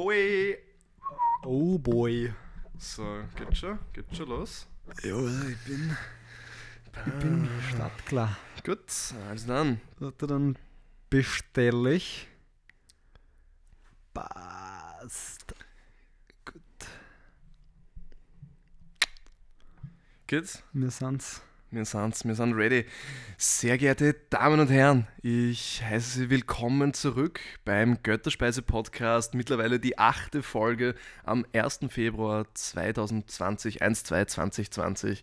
[0.00, 0.56] boy.
[1.44, 2.32] Oh boy.
[2.78, 3.04] So,
[3.36, 3.78] geht schon?
[3.92, 4.66] Geht schon los?
[5.02, 5.96] Ja, ich bin,
[7.06, 8.36] ich bin startklar.
[8.64, 8.90] Gut,
[9.28, 9.80] also dann.
[9.98, 10.56] Warte, dann
[11.10, 12.28] bestelle ich.
[14.14, 15.54] Passt.
[16.46, 16.62] Gut.
[20.26, 20.62] Geht's?
[20.72, 21.42] Wir sind's.
[21.72, 22.84] Wir sind's, wir sind ready.
[23.38, 29.34] Sehr geehrte Damen und Herren, ich heiße Sie willkommen zurück beim Götterspeise-Podcast.
[29.34, 31.80] Mittlerweile die achte Folge am 1.
[31.88, 35.22] Februar 2020, 1, 2, 2020.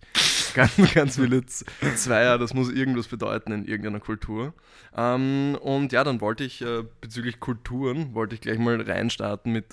[0.58, 4.56] Ganz, ganz viele Zweier, das muss irgendwas bedeuten in irgendeiner Kultur.
[4.96, 9.66] Ähm, und ja, dann wollte ich äh, bezüglich Kulturen, wollte ich gleich mal reinstarten mit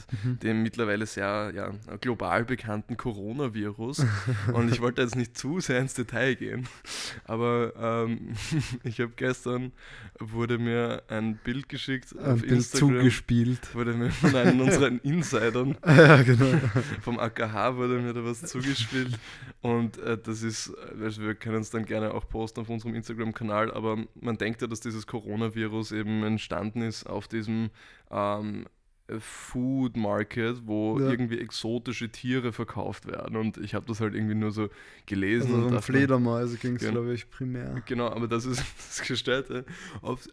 [0.43, 4.05] dem mittlerweile sehr ja, global bekannten Coronavirus.
[4.53, 6.69] und ich wollte jetzt nicht zu sehr ins Detail gehen,
[7.25, 7.73] aber
[8.07, 8.35] ähm,
[8.85, 9.73] ich habe gestern,
[10.19, 12.99] wurde mir ein Bild geschickt Ein auf Bild Instagram.
[12.99, 13.75] zugespielt.
[13.75, 16.59] Wurde mir von einem unserer Insidern ja, genau.
[17.01, 19.19] vom AKH wurde mir da was zugespielt
[19.63, 23.73] und äh, das ist, also wir können es dann gerne auch posten auf unserem Instagram-Kanal,
[23.73, 27.71] aber man denkt ja, dass dieses Coronavirus eben entstanden ist auf diesem
[28.11, 28.67] ähm,
[29.19, 31.11] Food Market, wo Ja.
[31.11, 34.69] irgendwie exotische Tiere verkauft werden und ich habe das halt irgendwie nur so
[35.07, 36.93] gelesen Also und um dachte, Fledermäuse ging es, Genau.
[37.03, 37.83] glaube ich, primär.
[37.87, 39.67] Genau, aber das ist das Gestellte.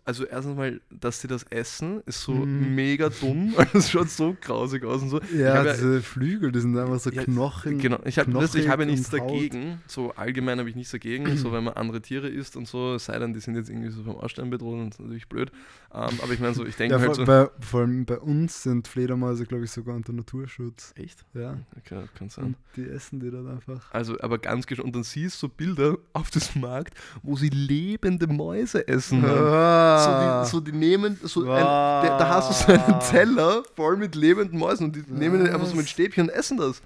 [0.06, 2.74] Also erstens mal, dass sie das essen, ist so Mhm.
[2.76, 3.54] mega dumm.
[3.74, 5.20] Es schaut so grausig aus und so.
[5.36, 7.78] Ja, hab ja- diese Flügel, die sind einfach so Ja, Knochen.
[7.80, 9.82] Genau, ich habe habe ja nichts dagegen.
[9.88, 13.06] So allgemein habe ich nichts dagegen, so wenn man andere Tiere isst und so, es
[13.06, 15.52] sei denn, die sind jetzt irgendwie so vom Aussterben bedroht und das ist natürlich blöd.
[15.94, 17.26] Ähm, aber ich meine so, ich denke Ja, halt so.
[17.26, 20.94] bei, vor allem bei uns sind Fledermäuse, glaube ich, sogar unter Naturschutz.
[20.96, 21.26] Echt?
[21.34, 21.58] Ja.
[21.78, 22.46] Okay, kann sein.
[22.46, 23.92] Und die essen die dann einfach.
[23.92, 28.28] Also, aber ganz gesch Und dann siehst du Bilder auf diesem Markt, wo sie lebende
[28.28, 29.22] Mäuse essen.
[29.22, 29.32] Mann.
[29.32, 30.46] Ah.
[30.46, 33.98] So, die, so die nehmen, so ein, der, da hast du so einen Teller voll
[33.98, 36.82] mit lebenden Mäusen und die nehmen den einfach so mit Stäbchen und essen das.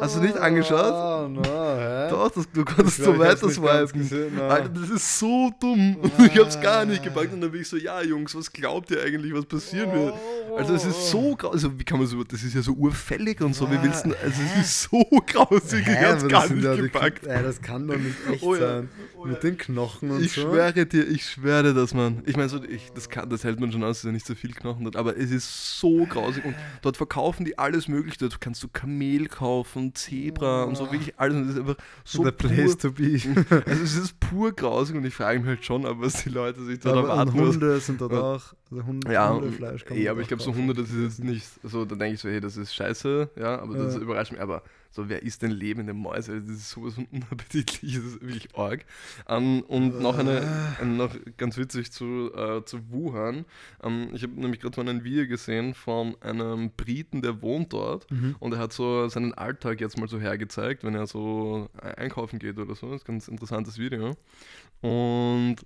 [0.00, 0.92] Hast du nicht angeschaut?
[0.92, 1.40] Ah, no,
[2.10, 4.00] Doch, das, du konntest Ich so ich hab's weiter swipen.
[4.00, 4.40] gesehen.
[4.40, 5.96] Alter, das ist so dumm.
[5.96, 7.32] Und ich hab's gar nicht gepackt.
[7.32, 10.14] Und dann bin ich so, ja, Jungs, was glaubt ihr eigentlich, was passieren wird?
[10.56, 11.54] Also, es ist so grausig.
[11.64, 13.70] Also, wie kann man so, das ist ja so urfällig und so.
[13.70, 15.80] Wie willst du, also, es ist so grausig.
[15.80, 17.26] Ich Hä, hab's aber gar nicht die- gepackt.
[17.26, 18.88] Ey, das kann doch nicht echt Oh ja, sein.
[19.16, 19.26] oh.
[19.26, 20.42] Mit den Knochen und Ich so.
[20.42, 22.22] schwöre dir, ich schwöre das, Mann.
[22.26, 24.34] Ich meine, so, ich, das, kann, das hält man schon aus, dass er nicht so
[24.34, 26.44] viel Knochen hat, aber es ist so grausig.
[26.44, 28.18] Und dort verkaufen die alles Mögliche.
[28.18, 31.36] Dort kannst du Kamel kaufen, Zebra und so, wirklich alles.
[31.36, 33.20] Und das ist einfach so The place pur, to be.
[33.66, 36.64] Also es ist pur grausig und ich frage mich halt schon, ob was die Leute
[36.64, 37.32] sich und erwarten.
[37.32, 38.20] Hunde sind dort Ja.
[38.20, 38.42] auch.
[38.70, 40.54] Also Hunde, Ja, Hundefleisch kann man eh, aber ich glaube, so.
[40.54, 43.58] Hunde, das ist jetzt nicht, also da denke ich so, hey, das ist scheiße, ja,
[43.60, 44.00] aber das Ja.
[44.00, 44.62] überrascht mich, aber
[44.96, 46.40] so, wer isst denn lebende Mäuse?
[46.42, 48.84] Das ist sowas von unappetitlich, das ist wirklich arg.
[49.28, 50.82] Ähm, und noch eine, Äh.
[50.82, 53.44] ein- noch ganz witzig zu, äh, zu Wuhan,
[53.82, 58.10] ähm, ich habe nämlich gerade mal ein Video gesehen von einem Briten, der wohnt dort
[58.10, 58.34] Mhm.
[58.40, 62.58] und er hat so seinen Alltag jetzt mal so hergezeigt, wenn er so einkaufen geht
[62.58, 62.90] oder so.
[62.90, 64.16] Das ist ein ganz interessantes Video.
[64.80, 65.56] Und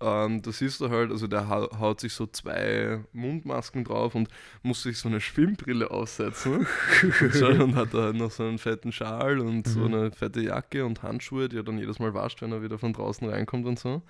[0.00, 4.28] ähm, da siehst du halt, also der hau- haut sich so zwei Mundmasken drauf und
[4.62, 6.66] muss sich so eine Schwimmbrille aufsetzen.
[7.20, 9.94] und, so, hat da halt noch so einen fetten Schal und so Mhm.
[9.94, 12.92] eine fette Jacke und Handschuhe, die er dann jedes Mal wascht, wenn er wieder von
[12.92, 14.02] draußen reinkommt und so.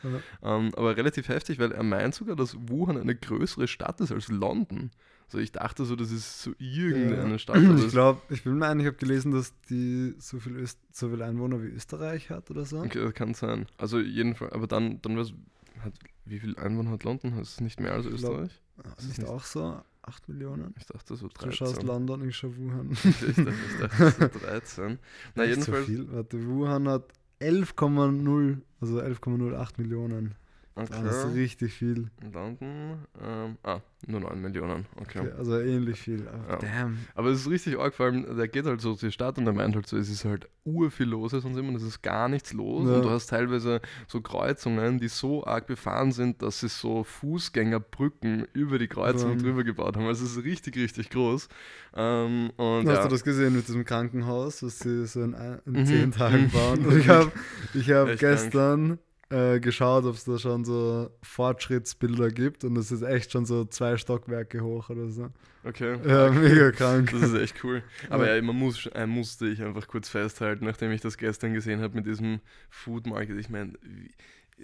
[0.42, 0.58] Ja.
[0.58, 4.28] Ähm, aber relativ heftig, weil er meint sogar, dass Wuhan eine größere Stadt ist als
[4.28, 4.90] London.
[5.26, 7.38] Also ich dachte so, das ist so irgendeine Ja.
[7.38, 7.56] Stadt.
[7.56, 11.08] Ich glaube, ich bin mir ein, ich habe gelesen, dass die so viel, Öst so
[11.08, 12.80] viel Einwohner wie Österreich hat oder so.
[12.80, 13.64] Okay, das kann sein.
[13.78, 15.32] Also jedenfalls, aber dann, dann was,
[15.80, 15.94] hat,
[16.24, 17.38] wie viel Einwohner hat London?
[17.38, 18.62] Ist es nicht mehr als Ich glaub, Österreich?
[18.84, 19.80] Ah, ist Nicht nicht- auch so?
[20.04, 20.74] 8 Millionen?
[20.78, 21.52] Ich dachte so Du 13.
[21.52, 22.90] schaust London, ich schau Wuhan.
[22.92, 23.02] ich
[23.36, 24.98] dachte, ich dachte so 13.
[25.34, 26.12] Na Nicht so jedenfalls, viel.
[26.12, 30.34] Warte, Wuhan hat 11,0, also 11,08 Millionen.
[30.74, 31.38] Das ist okay.
[31.40, 32.10] richtig viel.
[32.32, 35.20] London, ähm, ah, nur 9 Millionen, okay.
[35.20, 36.26] Okay, also ähnlich viel.
[36.26, 36.56] Aber Ja.
[36.84, 36.98] Damn.
[37.14, 39.52] Aber es ist richtig arg, vor allem, der geht halt so die Stadt und er
[39.52, 42.88] meint halt so, es ist halt urviel los sonst immer, es ist gar nichts los
[42.88, 42.96] Ja.
[42.96, 48.46] und du hast teilweise so Kreuzungen, die so arg befahren sind, dass sie so Fußgängerbrücken
[48.52, 49.36] über die Kreuzung Ja.
[49.36, 50.06] drüber gebaut haben.
[50.06, 51.48] Also es ist richtig, richtig groß.
[51.94, 53.02] Ähm, und Hast ja.
[53.04, 55.86] du das gesehen mit diesem Krankenhaus, was sie so in, ein- in Mhm.
[55.86, 56.50] zehn Tagen Mhm.
[56.50, 56.86] bauen?
[56.86, 57.30] Und ich habe
[57.74, 58.98] ich hab Echt gestern
[59.32, 63.64] äh, geschaut, ob es da schon so Fortschrittsbilder gibt und es ist echt schon so
[63.64, 65.30] zwei Stockwerke hoch oder so.
[65.64, 65.96] Okay.
[66.06, 67.10] Ja, mega krank.
[67.12, 67.82] Das ist echt cool.
[68.10, 68.34] Aber Ja.
[68.36, 71.94] ja, man muss, äh, musste ich einfach kurz festhalten, nachdem ich das gestern gesehen habe
[71.94, 73.38] mit diesem Food Market.
[73.38, 73.74] Ich meine,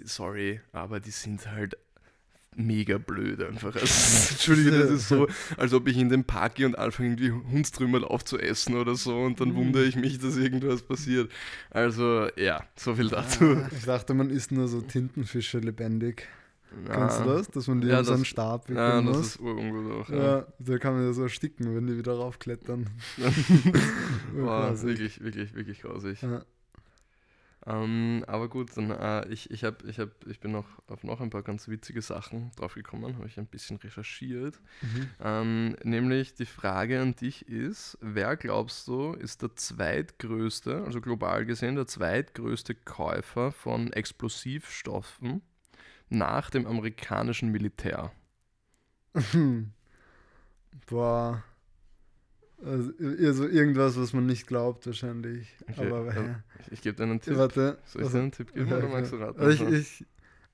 [0.03, 1.77] sorry, aber die sind halt
[2.55, 3.75] mega blöd einfach.
[3.75, 3.85] Also,
[4.31, 8.03] Entschuldige, das ist so, als ob ich in den Park gehe und anfange, irgendwie Hundstrümmerl
[8.03, 9.55] aufzuessen oder so und dann Mhm.
[9.55, 11.31] wundere ich mich, dass irgendwas passiert.
[11.69, 13.45] Also, ja, so viel dazu.
[13.45, 16.27] Ah, Ich dachte, man isst nur so Tintenfische lebendig.
[16.85, 17.47] Kennst du das?
[17.47, 19.27] Dass man die Ja, ja, so einen Stab Ja, wickeln das muss?
[19.27, 20.09] ist urungut auch.
[20.09, 20.17] ja.
[20.39, 20.47] Ja.
[20.59, 22.89] da kann man ja so ersticken, wenn die wieder raufklettern.
[24.35, 24.87] Wow, Quasi.
[24.87, 26.21] wirklich, wirklich, wirklich grausig.
[26.21, 26.43] Ja.
[27.69, 31.21] Ähm, aber gut, dann äh, ich, ich, hab, ich, hab, ich bin noch auf noch
[31.21, 34.59] ein paar ganz witzige Sachen draufgekommen, habe ich ein bisschen recherchiert.
[34.81, 35.09] Mhm.
[35.21, 41.45] Ähm, nämlich die Frage an dich ist, wer glaubst du ist der zweitgrößte, also global
[41.45, 45.43] gesehen, der zweitgrößte Käufer von Explosivstoffen
[46.09, 48.11] nach dem amerikanischen Militär?
[50.87, 51.43] Boah.
[52.65, 55.47] Also, also irgendwas, was man nicht glaubt, wahrscheinlich.
[55.69, 56.43] Okay, Aber ja.
[56.59, 57.37] Ich, ich gebe dir einen Tipp.
[57.37, 57.77] Warte.
[57.85, 59.39] Soll ich also- dir einen Tipp geben Ja, oder magst du raten?
[59.39, 60.05] Also ich, ich,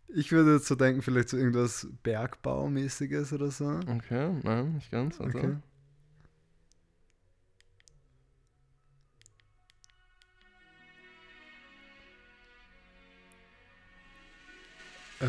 [0.09, 3.79] ich würde jetzt so denken, vielleicht so irgendwas Bergbaumäßiges oder so.
[3.87, 5.19] okay, nein, nicht ganz.
[5.19, 5.37] Also.
[5.37, 5.55] Okay.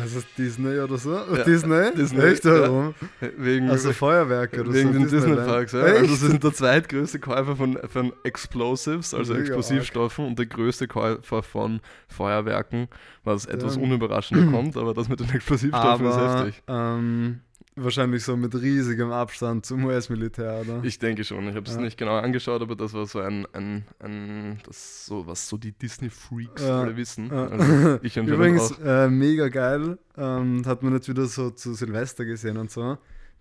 [0.01, 1.13] Also Disney oder so?
[1.15, 1.93] Ja, Disney?
[1.95, 2.45] Disney, Echt?
[2.45, 2.93] ja.
[3.37, 4.99] Wegen, Also Feuerwerke oder wegen so.
[4.99, 5.37] den Disneyland.
[5.39, 5.85] Disney-Parks, ja.
[5.85, 5.97] Echt?
[6.01, 10.87] Also sie sind der zweitgrößte Käufer von, von Explosives, also Mega Explosivstoffen, und der größte
[10.87, 12.87] Käufer von Feuerwerken,
[13.23, 13.81] was etwas Ja.
[13.81, 16.63] unüberraschender kommt, aber das mit den Explosivstoffen ist Aber heftig.
[16.67, 17.39] ähm,
[17.77, 20.83] wahrscheinlich so mit riesigem Abstand zum US-Militär, oder?
[20.83, 21.81] Ich denke schon, ich habe es Ja.
[21.81, 25.71] nicht genau angeschaut, aber das war so ein, ein, ein das so, was so die
[25.71, 26.81] Disney-Freaks Ja.
[26.81, 27.27] alle wissen.
[27.27, 27.47] Ja.
[27.47, 29.97] Also ich Übrigens, äh, mega geil.
[30.17, 32.97] Ähm, hat man jetzt wieder so zu Silvester gesehen und so.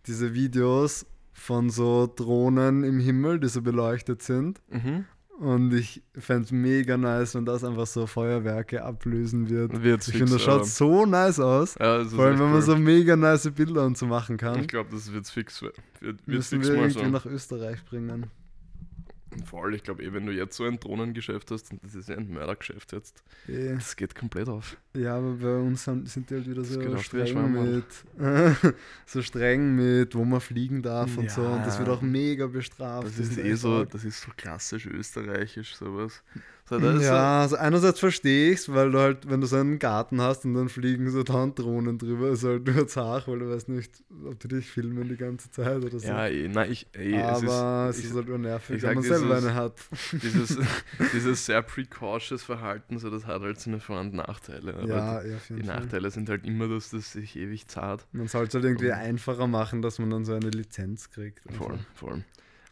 [0.06, 4.60] Diese Videos von so Drohnen im Himmel, die so beleuchtet sind.
[4.70, 5.04] Mhm.
[5.38, 9.82] Und ich fände es mega nice, wenn das einfach so Feuerwerke ablösen wird.
[9.82, 11.74] Wird's Ich finde, das schaut so nice aus.
[11.78, 12.62] ja, Vor allem, wenn man cool.
[12.62, 14.60] so mega nice Bilder und so machen kann.
[14.60, 15.60] Ich glaube, das wird fix.
[15.60, 17.10] Wird, wird Müssen fix wir irgendwie so.
[17.10, 18.26] nach Österreich bringen.
[19.44, 22.16] Voll, ich glaube eh, wenn du jetzt so ein Drohnengeschäft hast, und das ist ja
[22.16, 23.74] ein Mördergeschäft jetzt, Eh.
[23.74, 24.76] das geht komplett auf.
[24.94, 27.84] Ja, aber bei uns sind, sind die halt wieder so streng mit,
[29.06, 31.42] so streng mit, wo man fliegen darf und so.
[31.46, 31.80] Und das Ja.
[31.86, 33.06] wird auch mega bestraft.
[33.08, 36.22] Das ist eh so, das ist so klassisch österreichisch, sowas.
[36.68, 40.20] So, Ja, also einerseits verstehe ich es, weil du halt, wenn du so einen Garten
[40.20, 44.02] hast und dann fliegen so Drohnen drüber, ist halt nur zart, weil du weißt nicht,
[44.24, 47.42] ob die dich filmen die ganze Zeit oder so, ja, eh, nein, ich, eh, es
[47.42, 49.74] ist, aber es ist, ich- halt nur nervig, wenn man selber eine hat.
[50.12, 50.58] dieses,
[51.12, 54.74] dieses sehr precautious Verhalten, so, das hat halt seine Vor- und Nachteile.
[54.74, 55.62] Aber Ja, die, ja, die.
[55.62, 58.06] Nachteile sind halt immer, dass das sich ewig zart.
[58.10, 61.46] Man soll es halt irgendwie einfacher machen, dass man dann so eine Lizenz kriegt.
[61.46, 62.06] und Voll, so.
[62.06, 62.24] voll.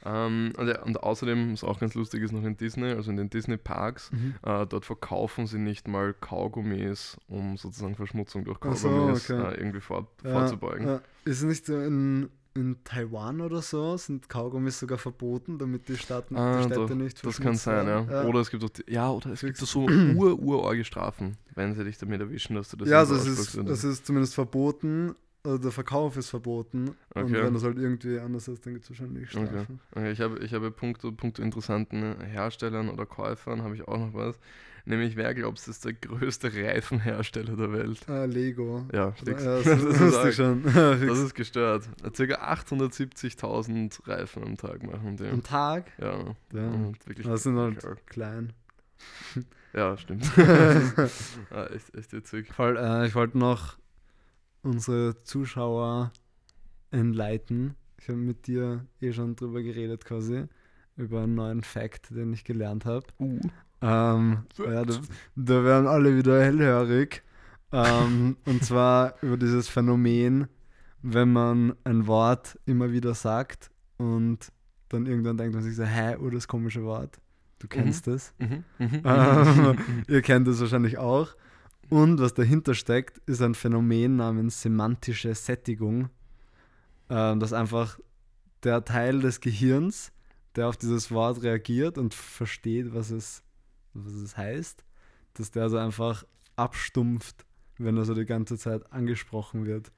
[0.05, 3.17] Ähm, und, ja, und außerdem, was auch ganz lustig ist, noch in Disney, also in
[3.17, 4.35] den Disney-Parks, Mhm.
[4.43, 9.43] äh, dort verkaufen sie nicht mal Kaugummis, um sozusagen Verschmutzung durch Ach so, Kaugummis okay.
[9.55, 10.87] äh, irgendwie vor, Ja, vorzubeugen.
[10.87, 11.01] ja.
[11.25, 15.97] Ist es nicht so in, in Taiwan oder so, sind Kaugummis sogar verboten, damit die,
[15.97, 18.07] Staaten, Ah, die Städte doch, nicht Das kann sein, ja.
[18.09, 18.29] werden?
[18.29, 21.83] Oder es gibt auch, die, ja, oder es gibt so ur, urorge Strafen, wenn sie
[21.83, 25.15] dich damit erwischen, dass du das ja, also es ist, es ist zumindest verboten,
[25.45, 26.89] also der Verkauf ist verboten.
[27.15, 27.43] Und Okay.
[27.45, 29.47] wenn das halt irgendwie anders ist, dann gibt es wahrscheinlich Okay.
[29.47, 29.81] Strafen.
[29.95, 34.15] Okay, ich habe, ich habe Punkte, Punkte interessanten Herstellern oder Käufern, habe ich auch noch
[34.15, 34.39] was.
[34.87, 38.07] Nämlich, wer glaubst, ist der größte Reifenhersteller der Welt?
[38.07, 38.87] Ah, Lego.
[38.93, 40.29] Ja, Ja, das, Das das ist wusste arg.
[40.29, 40.63] ich schon.
[40.65, 41.89] Das ist gestört.
[42.15, 45.25] Circa 870.000 Reifen am Tag machen die.
[45.27, 45.91] Am Tag?
[45.99, 46.67] Ja, Ja.
[46.69, 47.27] und wirklich.
[47.27, 48.07] Das sind halt arg.
[48.07, 48.53] klein.
[49.73, 50.31] Ja, stimmt.
[51.51, 52.53] ah, echt, echt witzig.
[52.53, 53.77] Voll, äh, ich wollte noch
[54.65, 56.13] unsere Zuschauer
[56.91, 57.75] enlighten.
[57.99, 60.45] Ich habe mit dir eh schon drüber geredet quasi,
[60.97, 63.07] über einen neuen Fact, den ich gelernt habe.
[63.19, 63.41] Uh.
[63.81, 64.95] Ähm, ja, da,
[65.37, 67.23] da werden alle wieder hellhörig.
[67.73, 70.49] Ähm, und zwar über dieses Phänomen,
[71.03, 74.53] wenn man ein Wort immer wieder sagt und
[74.89, 77.19] dann irgendwann denkt man sich so, hä, oh, das komische Wort.
[77.59, 78.33] Du kennst es.
[78.39, 78.65] Mhm.
[78.79, 79.03] Mhm.
[79.05, 81.35] Ähm, ihr kennt es wahrscheinlich auch.
[81.91, 86.11] Und was dahinter steckt, ist ein Phänomen namens semantische Sättigung.
[87.11, 87.99] Ähm, dass einfach
[88.63, 90.11] der Teil des Gehirns,
[90.57, 93.43] der auf dieses Wort reagiert und versteht, was es,
[93.93, 94.85] was es heißt,
[95.35, 96.25] dass der so einfach
[96.57, 97.45] abstumpft,
[97.79, 99.93] wenn er so die ganze Zeit angesprochen wird.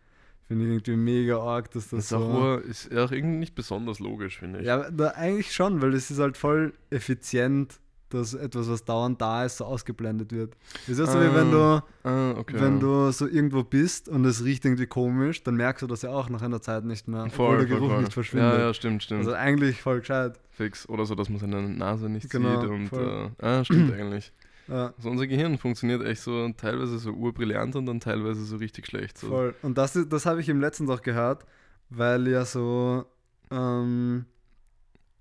[0.49, 2.38] Finde ich irgendwie mega arg, dass Das das, ist auch, so.
[2.40, 4.66] ur- ist auch irgendwie nicht besonders logisch, finde ich.
[4.66, 9.45] Ja, da eigentlich schon, weil es ist halt voll effizient, dass etwas, was dauernd da
[9.45, 10.57] ist, so ausgeblendet wird.
[10.87, 12.55] Ist ja so, wie wenn du, Ah, okay.
[12.61, 16.11] wenn du so irgendwo bist und es riecht irgendwie komisch, dann merkst du das ja
[16.11, 18.01] auch nach einer Zeit nicht mehr, obwohl voll, der voll, Geruch voll.
[18.03, 18.53] nicht verschwindet.
[18.55, 19.21] Ja, ja, stimmt, stimmt.
[19.21, 20.39] Also eigentlich voll gescheit.
[20.51, 20.89] Fix.
[20.89, 22.71] Oder so, dass man seine Nase nicht Genau, sieht.
[22.71, 23.31] Und, voll.
[23.41, 24.33] äh, ah, stimmt eigentlich.
[24.69, 28.87] Ja, Also unser Gehirn funktioniert echt so teilweise so urbrillant und dann teilweise so richtig
[28.87, 29.19] schlecht.
[29.19, 29.29] So.
[29.29, 29.55] voll.
[29.63, 31.45] Und das, ist- das habe ich im letzten auch gehört,
[31.91, 33.05] weil ja so
[33.51, 34.27] ähm,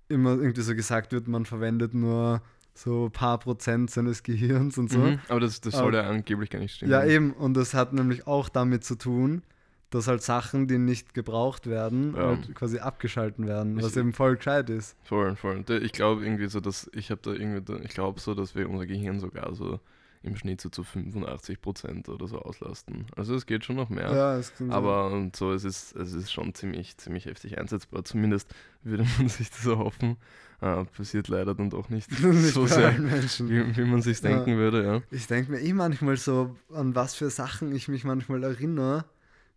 [0.08, 2.40] immer irgendwie so gesagt wird, man verwendet nur
[2.76, 4.98] so ein paar Prozent seines Gehirns und so.
[4.98, 6.92] Mhm, aber das, das soll Aber- ja angeblich gar nicht stimmen.
[6.92, 7.32] Ja, eben.
[7.32, 9.42] Und das hat nämlich auch damit zu tun,
[9.90, 12.26] dass halt Sachen, die nicht gebraucht werden, Ja.
[12.28, 14.96] halt quasi abgeschalten werden, Ich- was eben voll gescheit ist.
[15.04, 15.62] Voll, voll.
[15.64, 18.68] Da- Ich glaube irgendwie so, dass ich habe da irgendwie, ich glaube so, dass wir
[18.68, 19.80] unser Gehirn sogar so
[20.22, 23.06] im Schnitt so zu 85 Prozent oder so auslasten.
[23.14, 24.12] Also es geht schon noch mehr.
[24.12, 24.76] Ja, es kann sein.
[24.76, 28.04] Aber und so, es ist, es ist schon ziemlich, ziemlich heftig einsetzbar.
[28.04, 28.52] Zumindest
[28.82, 30.16] würde man sich das erhoffen.
[30.60, 34.30] Äh, passiert leider dann doch nicht, Nicht so sehr, wie, wie man sich Ja.
[34.30, 35.02] denken würde, ja.
[35.10, 39.04] Ich denke mir eh manchmal so, an was für Sachen ich mich manchmal erinnere.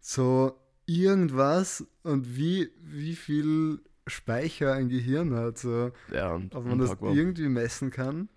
[0.01, 5.57] So irgendwas und wie, wie viel Speicher ein Gehirn hat.
[5.57, 8.27] So, Ja, ob man das irgendwie messen kann.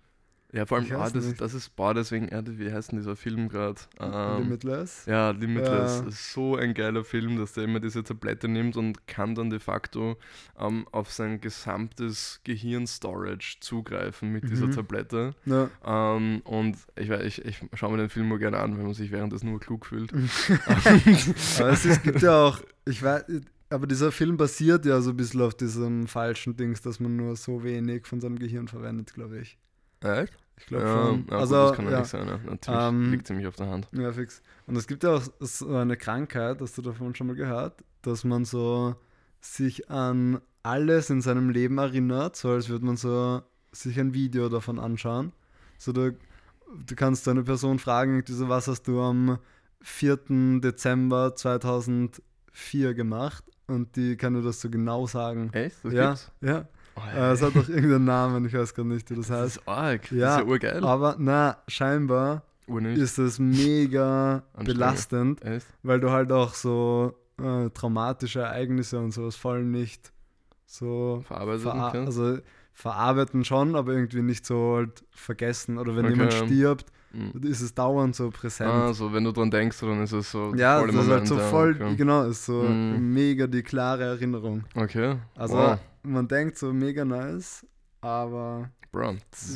[0.55, 1.41] Ja, vor allem, ah, das, nicht.
[1.41, 3.81] das ist, boah, deswegen, ja, wie heißt denn dieser Film gerade?
[3.99, 5.07] Ähm, Limitless.
[5.07, 6.07] Ja, Limitless Ja.
[6.07, 9.57] ist so ein geiler Film, dass der immer diese Tablette nimmt und kann dann de
[9.59, 10.15] facto
[10.59, 14.71] ähm, auf sein gesamtes Gehirn-Storage zugreifen mit dieser Mhm.
[14.73, 15.31] Tablette.
[15.45, 15.69] Ja.
[15.83, 19.11] Ähm, und ich, ich, ich schaue mir den Film nur gerne an, wenn man sich
[19.11, 20.13] währenddessen nur klug fühlt.
[21.59, 23.25] Aber es ist, gibt ja auch, ich weiß,
[23.69, 27.35] aber dieser Film basiert ja so ein bisschen auf diesem falschen Dings, dass man nur
[27.35, 29.57] so wenig von seinem Gehirn verwendet, glaube ich.
[30.01, 30.33] Echt?
[30.57, 31.27] Ich glaube ja, schon.
[31.29, 32.27] ja, also, gut, das kann ja ja, nicht sein.
[32.27, 32.37] Ja.
[32.37, 33.87] Natürlich Ähm, liegt ziemlich auf der Hand.
[33.91, 34.41] ja, fix.
[34.67, 38.23] Und es gibt ja auch so eine Krankheit, hast du davon schon mal gehört, dass
[38.23, 38.95] man so
[39.41, 43.41] sich an alles in seinem Leben erinnert, so als würde man so
[43.73, 45.33] sich ein Video davon anschauen.
[45.77, 46.15] So du,
[46.85, 49.39] du kannst eine Person fragen, so, was hast du am
[49.81, 50.59] 4.
[50.61, 53.43] Dezember 2004 gemacht?
[53.67, 55.49] Und die kann dir das so genau sagen.
[55.53, 55.77] Echt?
[55.83, 56.31] Das ja, gibt's?
[56.41, 56.67] ja.
[56.95, 59.57] Oh, Äh, es hat doch irgendeinen Namen, ich weiß gar nicht, wie das das heißt.
[59.57, 60.11] ist arg.
[60.11, 60.83] Ja, das ist ja urgeil.
[60.85, 62.43] Aber na, scheinbar
[62.95, 65.65] ist es mega belastend, Echt?
[65.83, 70.11] weil du halt auch so äh, traumatische Ereignisse und sowas voll nicht
[70.65, 72.17] so Verarbeitet verar kannst?
[72.19, 72.39] also
[72.73, 75.77] verarbeiten schon, aber irgendwie nicht so halt vergessen.
[75.77, 76.13] Oder wenn Okay.
[76.15, 77.43] jemand stirbt, Mhm.
[77.43, 78.69] ist es dauernd so präsent.
[78.71, 81.07] Ah, so, wenn du dran denkst, dann ist es so ja, voll das im ist
[81.09, 81.95] halt so ja, voll, okay.
[81.95, 83.13] genau, ist so Mhm.
[83.13, 84.63] mega die klare Erinnerung.
[84.73, 85.17] Okay.
[85.35, 85.77] Also wow.
[86.03, 87.65] Man denkt so mega nice,
[88.01, 89.55] aber Bro, ist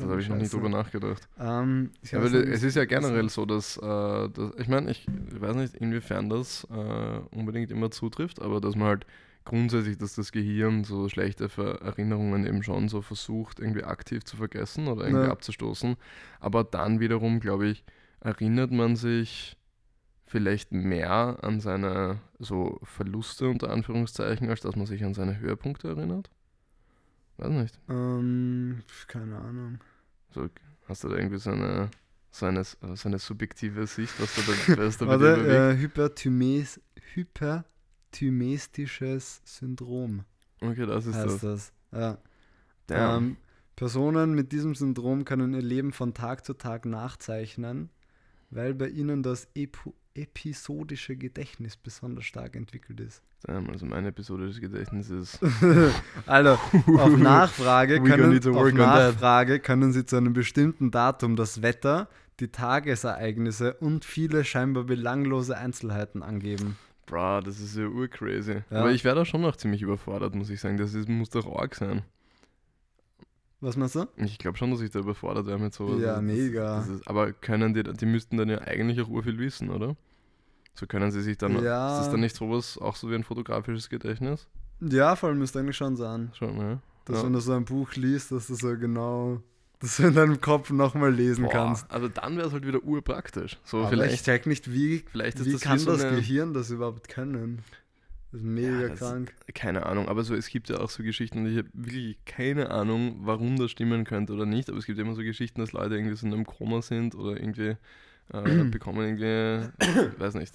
[0.00, 1.28] habe ich noch nie drüber nachgedacht.
[1.40, 5.74] ähm, nicht, es ist ja generell so, dass, äh, dass ich meine, ich weiß nicht,
[5.74, 9.06] inwiefern das äh, unbedingt immer zutrifft, aber dass man halt
[9.44, 11.48] grundsätzlich, dass das Gehirn so schlechte
[11.82, 15.32] Erinnerungen eben schon so versucht, irgendwie aktiv zu vergessen oder irgendwie Ja.
[15.32, 15.96] abzustoßen.
[16.40, 17.84] Aber dann wiederum, glaube ich,
[18.20, 19.55] erinnert man sich
[20.26, 25.88] vielleicht mehr an seine so Verluste unter Anführungszeichen, als dass man sich an seine Höhepunkte
[25.88, 26.30] erinnert.
[27.38, 27.78] Weiß nicht.
[27.88, 29.78] Ähm, keine Ahnung.
[30.30, 30.48] So,
[30.88, 31.90] hast du da irgendwie so eine,
[32.30, 35.50] so eine, so eine subjektive Sicht, was da, bei- was da bei Warte, bewegt?
[35.50, 36.80] äh, Hyperthymes,
[37.14, 40.24] hyperthymestisches Syndrom
[40.60, 41.72] Okay, das ist heißt das.
[41.90, 41.92] das.
[41.92, 42.18] Ja.
[43.16, 43.36] Ähm,
[43.76, 47.90] Personen mit diesem Syndrom können ihr Leben von Tag zu Tag nachzeichnen,
[48.50, 53.22] weil bei ihnen das Epo episodische Gedächtnis besonders stark entwickelt ist.
[53.46, 55.38] Also meine Episode des Gedächtnisses.
[56.26, 56.58] Also,
[56.98, 58.72] auf Nachfrage, können, auf.
[58.72, 62.08] Nachfrage können Sie zu einem bestimmten Datum das Wetter,
[62.40, 66.76] die Tagesereignisse und viele scheinbar belanglose Einzelheiten angeben.
[67.06, 68.62] Bra, das ist ja urcrazy.
[68.70, 68.80] Ja.
[68.80, 70.76] Aber ich wäre da schon noch ziemlich überfordert, muss ich sagen.
[70.76, 72.02] Das ist, muss doch arg sein.
[73.60, 74.06] Was meinst du?
[74.16, 76.00] Ich glaube schon, dass ich da überfordert wäre mit sowas.
[76.00, 76.76] Ja, Das- mega.
[76.78, 79.96] Das ist, aber können die, die müssten dann ja eigentlich auch urviel wissen, oder?
[80.74, 81.62] So können sie sich dann.
[81.64, 81.92] Ja.
[81.94, 84.46] Ist das dann nicht sowas auch so wie ein fotografisches Gedächtnis?
[84.80, 86.30] Ja, voll müsste eigentlich schon sein.
[86.34, 86.80] Schon, ne?
[87.06, 87.24] Dass Ja.
[87.24, 89.40] wenn du so ein Buch liest, dass du so genau
[89.78, 91.90] das in deinem Kopf nochmal lesen Boah, kannst.
[91.90, 93.58] Also dann wäre es halt wieder urpraktisch.
[93.64, 96.02] So Aber ich vielleicht, check nicht, wie, vielleicht ist wie das kann wie so das
[96.02, 97.62] Gehirn das überhaupt können?
[98.36, 99.34] Das ist mega Ja, krank.
[99.54, 102.70] Keine Ahnung, aber so, es gibt ja auch so Geschichten und ich habe wirklich keine
[102.70, 105.94] Ahnung, warum das stimmen könnte oder nicht, aber es gibt immer so Geschichten, dass Leute
[105.96, 107.76] irgendwie so in einem Koma sind oder irgendwie
[108.32, 110.52] äh, bekommen irgendwie, ich weiß nicht,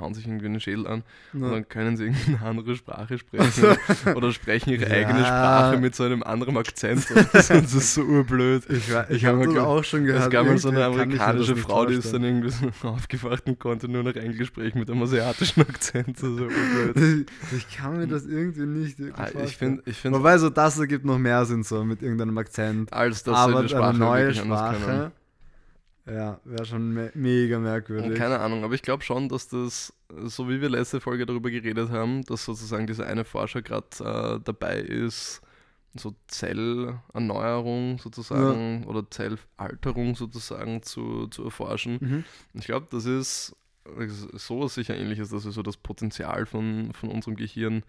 [0.00, 1.02] hauen sich irgendwie einen Schädel an
[1.34, 1.50] und Ja.
[1.50, 3.76] dann können sie irgendwie eine andere Sprache sprechen
[4.14, 5.26] oder sprechen ihre eigene Ja.
[5.26, 7.06] Sprache mit so einem anderen Akzent.
[7.34, 8.64] das ist so urblöd.
[8.70, 10.24] Ich, ich Ich hab habe das glaub- auch schon gehört.
[10.24, 13.58] Es gab mal so eine das amerikanische Frau, die ist dann irgendwie so aufgewacht und
[13.60, 16.18] konnte nur noch Englisch sprechen mit einem asiatischen Akzent.
[16.18, 17.30] So urblöd.
[17.54, 21.04] Ich kann mir das irgendwie nicht Ah, Ich finde, ich find, Wobei so das ergibt
[21.04, 22.90] noch mehr Sinn so mit irgendeinem Akzent.
[22.94, 24.34] als dass Aber sie die Sprache eine neue.
[24.34, 25.12] Sprache,
[26.06, 28.18] ja, wäre schon me mega merkwürdig.
[28.18, 29.92] Keine Ahnung, aber ich glaube schon, dass das,
[30.24, 34.40] so wie wir letzte Folge darüber geredet haben, dass sozusagen dieser eine Forscher gerade äh,
[34.44, 35.42] dabei ist,
[35.94, 41.98] so Zellerneuerung sozusagen oder Zellalterung sozusagen zu, zu erforschen.
[42.00, 42.24] Mhm.
[42.54, 43.56] Ich glaube, das ist
[44.34, 47.82] sowas sicher ähnliches, dass wir so das Potenzial von, von unserem Gehirn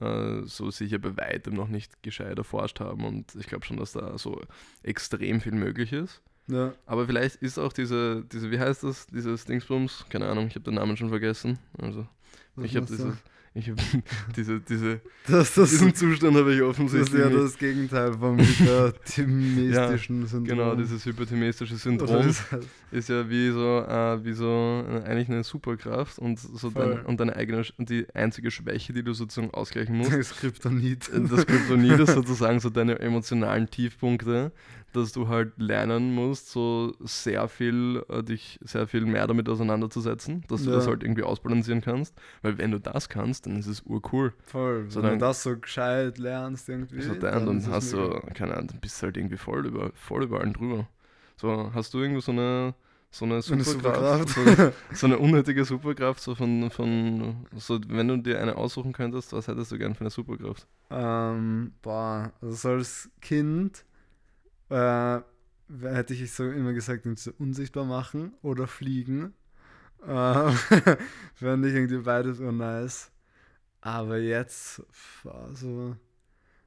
[0.00, 3.92] äh, so sicher bei weitem noch nicht gescheit erforscht haben und ich glaube schon, dass
[3.92, 4.40] da so
[4.82, 6.22] extrem viel möglich ist.
[6.46, 6.74] Ja.
[6.86, 10.64] Aber vielleicht ist auch diese, diese wie heißt das, dieses Dingsbums, keine Ahnung, ich habe
[10.64, 11.58] den Namen schon vergessen.
[11.78, 12.06] Also
[12.54, 13.04] Was ich habe meinst du?
[13.06, 13.18] diese,
[13.56, 13.80] ich habe
[14.36, 18.38] diese, diese, Das, das, diesen Zustand habe ich das ist offensichtlich ja das Gegenteil vom
[18.38, 20.44] hyperthymistischen Syndrom.
[20.44, 25.42] Genau, dieses hyperthymistische Syndrom halt- ist ja wie so, äh, wie so äh, eigentlich eine
[25.44, 26.96] Superkraft und so Voll.
[26.96, 31.08] dein, und deine eigene und die einzige Schwäche, die du sozusagen ausgleichen musst, das Kryptonit.
[31.10, 34.52] äh, das Kryptonit ist sozusagen so deine emotionalen Tiefpunkte,
[34.92, 40.44] dass du halt lernen musst, so sehr viel, äh, dich sehr viel mehr damit auseinanderzusetzen,
[40.48, 40.76] dass du Ja.
[40.76, 44.32] das halt irgendwie ausbalancieren kannst, weil wenn du das kannst, dann ist es urcool.
[44.46, 44.86] Voll.
[44.88, 47.00] So Wenn dann- du das so gescheit lernst irgendwie.
[47.02, 49.90] So dann dann, dann hast du, keine Ahnung, dann bist du halt irgendwie voll über,
[49.94, 50.86] voll über allen drüber.
[51.36, 52.74] So, hast du irgendwo so eine,
[53.14, 54.76] so eine So eine Superkraft, Superkraft.
[54.90, 59.32] So, so eine unnötige Superkraft, so von, von, so, wenn du dir eine aussuchen könntest,
[59.32, 60.66] was hättest du gern für eine Superkraft?
[60.90, 63.84] Ähm, boah, also so als Kind
[64.68, 65.20] äh,
[65.80, 69.32] hätte ich so immer gesagt, irgendwie so unsichtbar machen oder fliegen.
[70.06, 70.50] Ähm,
[71.34, 73.12] Fände ich irgendwie beides so nice.
[73.80, 75.96] Aber jetzt, pf, so,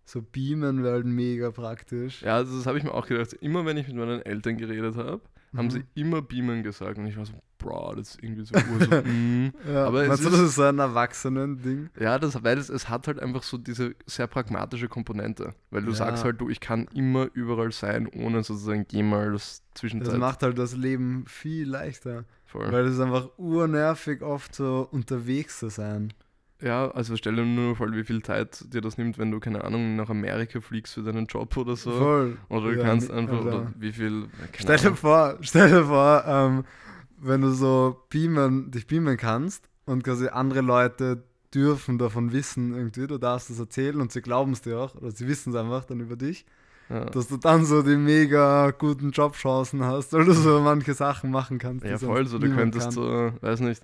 [0.06, 2.22] so beamen wäre halt mega praktisch.
[2.22, 3.34] Ja, also das habe ich mir auch gedacht.
[3.34, 5.22] Immer wenn ich mit meinen Eltern geredet habe,
[5.56, 5.72] haben Mhm.
[5.72, 6.98] sie immer Beamen gesagt.
[6.98, 9.54] Und ich war so, bro, das ist irgendwie so, ur so mm.
[9.72, 11.90] Ja, Aber es meinst du, ist- das ist so ein Erwachsenen-Ding?
[12.00, 15.54] Ja, das, weil es, es hat halt einfach so diese sehr pragmatische Komponente.
[15.72, 15.96] Weil du Ja.
[15.98, 20.18] sagst halt, du, ich kann immer überall sein, ohne sozusagen jemals Das Zwischenzeit.
[20.20, 22.26] macht halt das Leben viel leichter.
[22.46, 22.72] voll.
[22.72, 26.14] Weil es einfach urnervig, oft so unterwegs zu sein.
[26.62, 29.64] Ja, also stell dir nur vor, wie viel Zeit dir das nimmt, wenn du, keine
[29.64, 31.92] Ahnung, nach Amerika fliegst für deinen Job oder so.
[31.92, 32.38] Voll.
[32.50, 33.48] Oder du Ja, kannst einfach, Alter.
[33.48, 34.28] oder wie viel.
[34.58, 36.64] Stell dir vor, stell dir vor, ähm,
[37.20, 41.24] wenn du so beamen, dich beamen kannst und quasi andere Leute
[41.54, 45.12] dürfen davon wissen irgendwie, du darfst es erzählen und sie glauben es dir auch, oder
[45.12, 46.46] sie wissen es einfach dann über dich,
[46.90, 47.06] Ja.
[47.06, 51.58] dass du dann so die mega guten Jobchancen hast, weil du so manche Sachen machen
[51.60, 51.86] kannst.
[51.86, 52.92] Ja, voll, so du könntest kann.
[52.94, 53.82] so, weiß nicht,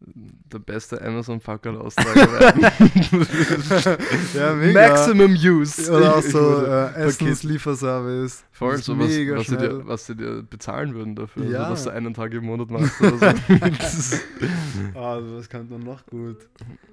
[0.00, 2.62] der beste Amazon-Fucker-Austrager werden.
[4.34, 4.88] ja, mega.
[4.88, 5.90] Maximum Use.
[5.92, 6.94] Oder auch so äh.
[7.06, 8.44] Essenslieferservice.
[8.52, 11.64] Voll, Das ist so was, was, sie dir, was sie dir bezahlen würden dafür, Ja.
[11.64, 13.26] so, dass du einen Tag im Monat machst oder so.
[14.94, 16.48] Ah, was kann man noch gut?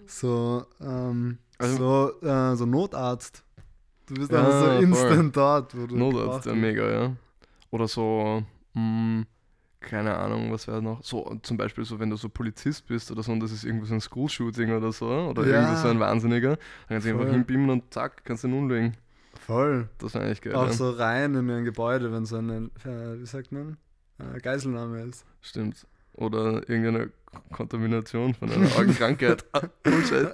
[0.08, 1.78] So, ähm, Also-
[2.22, 3.44] so, äh, so Notarzt.
[4.08, 4.84] Du bist Ja, einfach so voll.
[4.84, 7.12] instant dort, wo du Notarzt, ja, mega, ja.
[7.72, 9.24] Oder so, mh,
[9.86, 11.02] keine Ahnung, was wäre noch?
[11.04, 13.86] So, zum Beispiel so, wenn du so Polizist bist oder so und das ist irgendwo
[13.86, 15.62] so ein School-Shooting oder so, oder Ja.
[15.62, 18.98] irgendwie so ein Wahnsinniger, dann kannst du einfach hinbeamen und zack, kannst du ihn umlegen.
[19.46, 19.88] Voll.
[20.00, 20.56] Das wäre eigentlich geil.
[20.56, 20.74] Auch ja.
[20.74, 23.78] so rein in ein Gebäude, wenn so eine, äh, wie sagt man,
[24.18, 25.26] äh, Geiselnahme ist.
[25.42, 25.86] Stimmt.
[26.16, 27.12] Oder irgendeine
[27.52, 29.46] Kontamination von einer Augenkrankheit.
[29.52, 30.32] ah, Bullshit.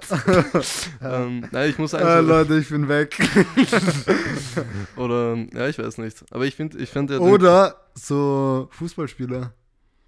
[1.02, 3.16] ähm, nein, ich muss sagen, Äh, so, Leute, ich bin weg.
[4.96, 6.24] oder, ja, ich weiß nicht.
[6.30, 9.52] Aber ich finde, ich finde ja, Oder so Fußballspieler.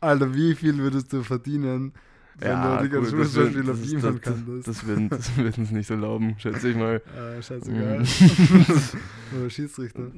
[0.00, 1.94] Alter, wie viel würdest du verdienen,
[2.38, 5.64] wenn Ja, als gut, das wird- Fußballspieler das ist- beamen das- das würden, das würden
[5.66, 7.00] sie nicht erlauben, schätze ich mal.
[7.16, 8.02] Äh, scheißegal.
[9.38, 10.10] Oder Schiedsrichter.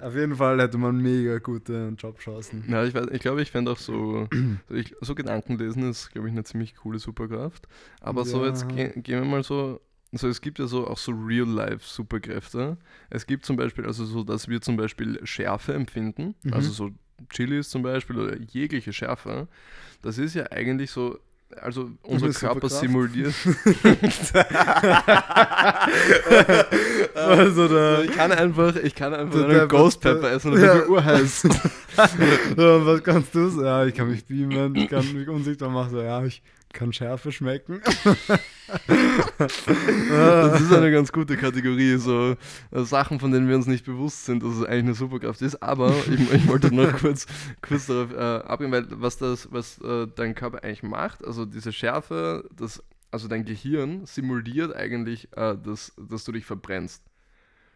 [0.00, 2.64] Auf jeden Fall hätte man mega gute Jobchancen.
[2.68, 4.28] Ja, ich, weiß, ich glaube, ich fände auch so,
[4.68, 7.66] so, ich, so Gedanken lesen ist, glaube ich, eine ziemlich coole Superkraft.
[8.00, 8.88] Aber so jetzt Ja.
[8.88, 9.80] ge gehen wir mal so,
[10.12, 12.76] also es gibt ja so auch so Real-Life-Superkräfte.
[13.10, 16.52] Es gibt zum Beispiel, also so, dass wir zum Beispiel Schärfe empfinden, Mhm.
[16.54, 16.90] also so
[17.30, 19.46] Chilis zum Beispiel oder jegliche Schärfe.
[20.02, 21.18] Das ist ja eigentlich so,
[21.60, 23.34] also unser Körper simuliert.
[27.14, 30.76] Also da, ich kann einfach, ich kann einfach einen Ghost Pepper essen und ja.
[30.76, 30.86] ja.
[30.86, 31.42] urheiß.
[32.56, 33.62] ja, was kannst du?
[33.62, 35.90] Ja, ich kann mich beamen, ich kann mich unsichtbar machen.
[35.90, 37.80] So, ja, ich kann Schärfe schmecken.
[39.38, 42.36] Das ist eine ganz gute Kategorie, so
[42.70, 45.60] äh, Sachen, von denen wir uns nicht bewusst sind, dass es eigentlich eine Superkraft ist.
[45.62, 47.26] Aber ich, ich wollte noch kurz,
[47.62, 51.72] kurz darauf äh, abgehen, weil was das, was äh, dein Körper eigentlich macht, also diese
[51.72, 57.02] Schärfe, das, also dein Gehirn simuliert eigentlich, äh, dass, dass du dich verbrennst.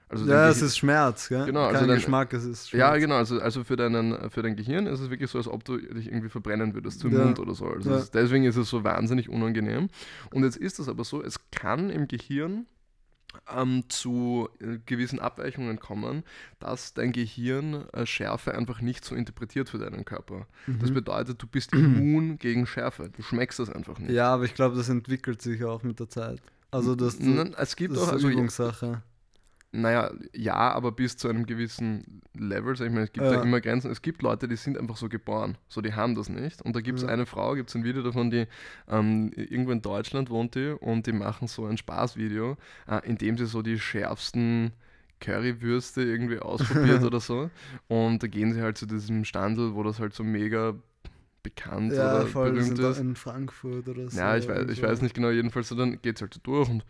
[0.09, 1.47] Also dein ja, es ist Schmerz, gell?
[1.47, 2.81] Genau, Kein also dann- Geschmack, es ist Schmerz.
[2.81, 5.65] Ja, genau, also, also für, deinen, für dein Gehirn ist es wirklich so, als ob
[5.65, 7.25] du dich irgendwie verbrennen würdest zum Ja.
[7.25, 7.67] Mund oder so.
[7.67, 7.97] Also Ja.
[7.97, 9.89] es, deswegen ist es so wahnsinnig unangenehm.
[10.31, 12.67] Und jetzt ist es aber so, es kann im Gehirn
[13.53, 16.23] ähm, zu äh, gewissen Abweichungen kommen,
[16.61, 20.47] dass dein Gehirn äh, Schärfe einfach nicht so interpretiert für deinen Körper.
[20.69, 20.95] Das Mhm.
[20.95, 23.09] bedeutet, du bist immun gegen Schärfe.
[23.11, 24.13] Du schmeckst das einfach nicht.
[24.13, 26.41] Ja, aber ich glaube, das entwickelt sich auch mit der Zeit.
[26.71, 29.03] Also das, das, Nein, es gibt das auch, ist also, eine Übungssache.
[29.77, 32.77] Naja, ja, aber bis zu einem gewissen Level.
[32.77, 33.35] Sag ich mal, es gibt ja.
[33.35, 33.43] Ja.
[33.43, 33.91] immer Grenzen.
[33.91, 35.59] Es gibt Leute, die sind einfach so geboren.
[35.69, 36.63] So, die haben das nicht.
[36.63, 37.11] Und da gibt es Ja.
[37.11, 38.47] eine Frau, gibt es ein Video davon, die
[38.89, 42.57] ähm, irgendwo in Deutschland wohnt die und die machen so ein Spaßvideo,
[42.89, 44.73] äh, in dem sie so die schärfsten
[45.21, 47.51] Currywürste irgendwie ausprobiert oder so.
[47.89, 50.75] Und da gehen sie halt zu diesem Standel, wo das halt so mega
[51.43, 52.99] bekannt Ja, oder voll, berühmt ist.
[52.99, 54.19] in Frankfurt oder so.
[54.19, 56.69] Ja, ich weiß, ich weiß nicht genau, jedenfalls so, dann geht es halt so durch
[56.69, 56.85] und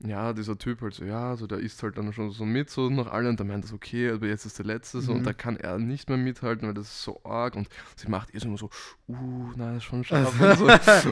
[0.00, 2.90] ja, dieser Typ halt so, ja, so der isst halt dann schon so mit, so
[2.90, 5.18] nach allen und der meint das okay, aber jetzt ist der letzte so Mhm.
[5.18, 8.34] und da kann er nicht mehr mithalten, weil das ist so arg und sie macht
[8.34, 8.68] ihr so immer so,
[9.08, 10.66] uh, na, das ist schon scharf und so.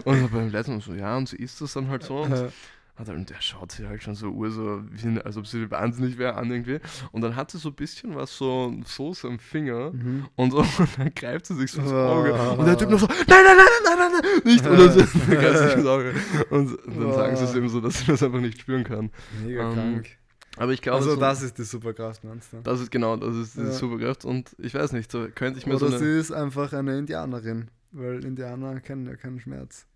[0.05, 2.53] Und beim letzten Mal so, ja, und sie isst das dann halt so und,
[2.97, 6.35] und der schaut sie halt schon so ur, so, wie, als ob sie wahnsinnig wäre
[6.37, 6.79] an irgendwie
[7.13, 10.27] und dann hat sie so ein bisschen was so Soße am Finger Mhm.
[10.37, 11.97] und so, und dann greift sie sich so ins Oh.
[11.97, 12.33] Auge.
[12.59, 14.67] Und der Typ noch so, nein, nein, nein, nein, nein, nein, nicht.
[14.67, 16.15] Und dann, so, dann greift sie sich ins Auge.
[16.51, 17.57] Und, dann sagen sie es Oh.
[17.59, 19.11] eben so, dass sie das einfach nicht spüren kann.
[19.45, 20.09] Mega Ähm, krank.
[20.57, 22.59] Aber ich glaube, Also so, das ist die Superkraft, meinst du?
[22.63, 23.73] das ist genau, das ist diese Ja.
[23.73, 24.25] Superkraft.
[24.25, 26.15] Und ich weiß nicht, so könnte ich mir Oder so sie eine...
[26.15, 29.87] ist einfach eine Indianerin, weil Indianer kennen ja keinen Schmerz.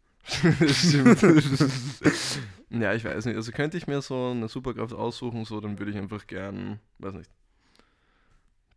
[2.70, 3.36] Ja, ich weiß nicht.
[3.36, 7.14] Also könnte ich mir so eine Superkraft aussuchen, so, dann würde ich einfach gern, weiß
[7.14, 7.30] nicht,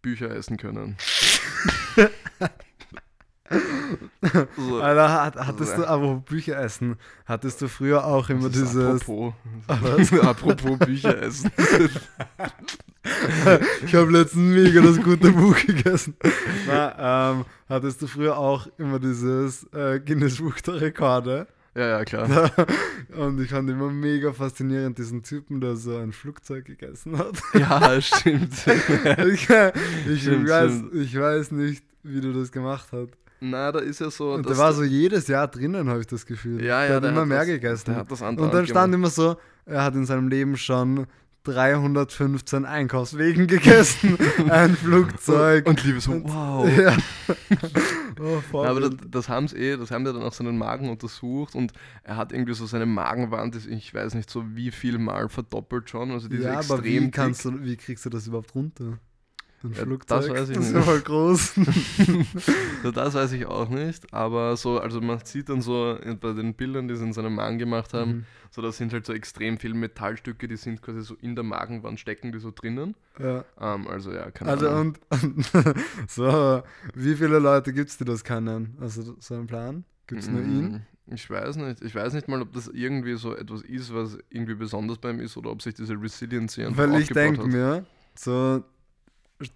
[0.02, 0.96] Bücher essen können.
[4.58, 9.02] so, Alter, hat, hattest du, aber Bücher essen, hattest du früher auch immer das dieses.
[9.02, 9.34] Apropos,
[9.68, 10.14] Was?
[10.22, 11.52] apropos Bücher essen.
[13.84, 16.16] Ich habe letztens mega das gute Buch gegessen.
[16.68, 21.48] Na, ähm, hattest du früher auch immer dieses äh, Guinness Buch der Rekorde?
[21.74, 22.52] Ja, ja, klar.
[23.18, 27.42] Und ich fand immer mega faszinierend diesen Typen, der so ein Flugzeug gegessen hat.
[27.54, 28.54] Ja, stimmt.
[29.34, 30.94] ich, ich, Stimmt, weiß, stimmt.
[30.94, 33.18] ich weiß nicht, wie du das gemacht hast.
[33.44, 34.34] Na, da ist ja so.
[34.34, 36.64] Und der war so jedes Jahr drinnen, habe ich das Gefühl.
[36.64, 37.86] Ja, ja, der hat der immer hat mehr das- gegessen.
[37.88, 41.08] Der hat das Und dann stand immer so, er hat in seinem Leben schon
[41.44, 44.16] 315 Einkaufswegen gegessen,
[44.48, 45.66] ein Flugzeug.
[45.68, 46.70] Und liebe so, wow.
[46.78, 46.96] Ja.
[48.54, 48.64] oh.
[48.64, 51.56] Ja, aber das, das haben sie eh, das haben die dann auch seinen Magen untersucht
[51.56, 51.74] und
[52.04, 55.90] er hat irgendwie so seine Magenwand, ist, ich weiß nicht so wie viel Mal verdoppelt
[55.90, 58.54] schon, also die ist ja, extrem aber wie, kannst du, wie kriegst du das überhaupt
[58.54, 59.00] runter?
[59.64, 60.22] Ein Flugzeug?
[60.22, 60.80] das weiß ich das ist nicht.
[60.86, 61.54] ja voll groß.
[62.84, 66.56] Ja, das weiß ich auch nicht, aber so, also man sieht dann so bei den
[66.56, 68.26] Bildern, die sie in seinem Magen gemacht haben, Mhm.
[68.50, 72.00] so da sind halt so extrem viele Metallstücke, die sind quasi so in der Magenwand
[72.00, 72.96] stecken, die so drinnen.
[73.20, 73.46] ja.
[73.60, 74.96] Ähm, also ja, keine Also Ahnung.
[75.10, 75.52] und, und
[76.08, 76.64] so,
[76.96, 78.76] wie viele Leute gibt es, die das können?
[78.82, 79.84] Also so einen Plan?
[80.08, 80.84] Gibt es nur ihn?
[81.08, 81.82] Mm, Ich weiß nicht.
[81.84, 85.20] Ich weiß nicht mal, ob das irgendwie so etwas ist, was irgendwie besonders bei ihm
[85.20, 88.64] ist oder ob sich diese Resiliency einfach Weil ich denke mir, so,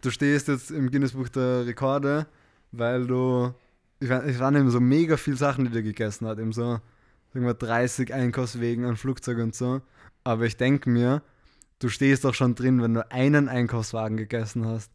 [0.02, 2.28] du stehst jetzt im Guinness Buch der Rekorde,
[2.72, 3.54] weil du,
[4.00, 6.80] ich, es waren eben so mega viele Sachen, die der gegessen hat, eben so,
[7.34, 9.82] sagen wir 30 Einkaufswegen an Flugzeug und so.
[10.24, 11.22] Aber ich denke mir,
[11.80, 14.92] du stehst doch schon drin, wenn du einen Einkaufswagen gegessen hast.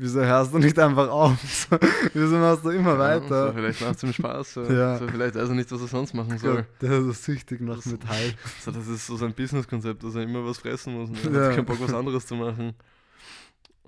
[0.00, 1.36] Wieso hörst du nicht einfach auf?
[1.70, 1.76] So,
[2.14, 3.48] wieso machst du immer Ja, weiter?
[3.48, 4.54] So, vielleicht macht es ihm Spaß.
[4.54, 4.62] So.
[4.62, 4.96] Ja.
[4.96, 6.64] So, vielleicht weiß er nicht, was er sonst machen Ich soll.
[6.80, 8.32] der ist so süchtig nach Das- Metall.
[8.64, 11.10] So, das ist so sein Businesskonzept, dass er immer was fressen muss.
[11.10, 11.48] Und er Ja.
[11.48, 12.74] hat keinen Bock, was anderes zu machen.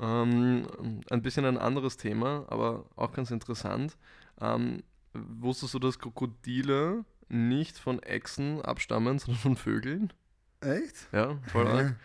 [0.01, 0.67] Ähm,
[1.11, 3.97] ein bisschen ein anderes Thema, aber auch ganz interessant.
[4.41, 4.83] Ähm,
[5.13, 10.13] wusstest du, dass Krokodile nicht von Echsen abstammen, sondern von Vögeln?
[10.61, 11.09] Echt?
[11.13, 11.97] Ja, voll arg.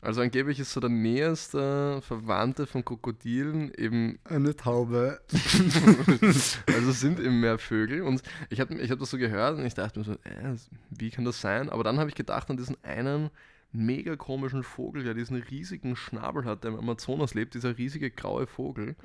[0.00, 5.20] Also angeblich ist so der näherste Verwandte von Krokodilen eben, Eine Taube.
[5.32, 9.66] also es sind eben mehr Vögel und ich habe ich hab das so gehört und
[9.66, 10.54] ich dachte mir so, äh,
[10.90, 11.68] wie kann das sein?
[11.68, 13.30] Aber dann habe ich gedacht an diesen einen
[13.72, 18.46] mega komischen Vogel, der diesen riesigen Schnabel hat, der im Amazonas lebt, dieser riesige graue
[18.46, 18.96] Vogel.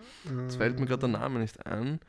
[0.44, 2.00] Jetzt fällt mir gerade der Name nicht ein.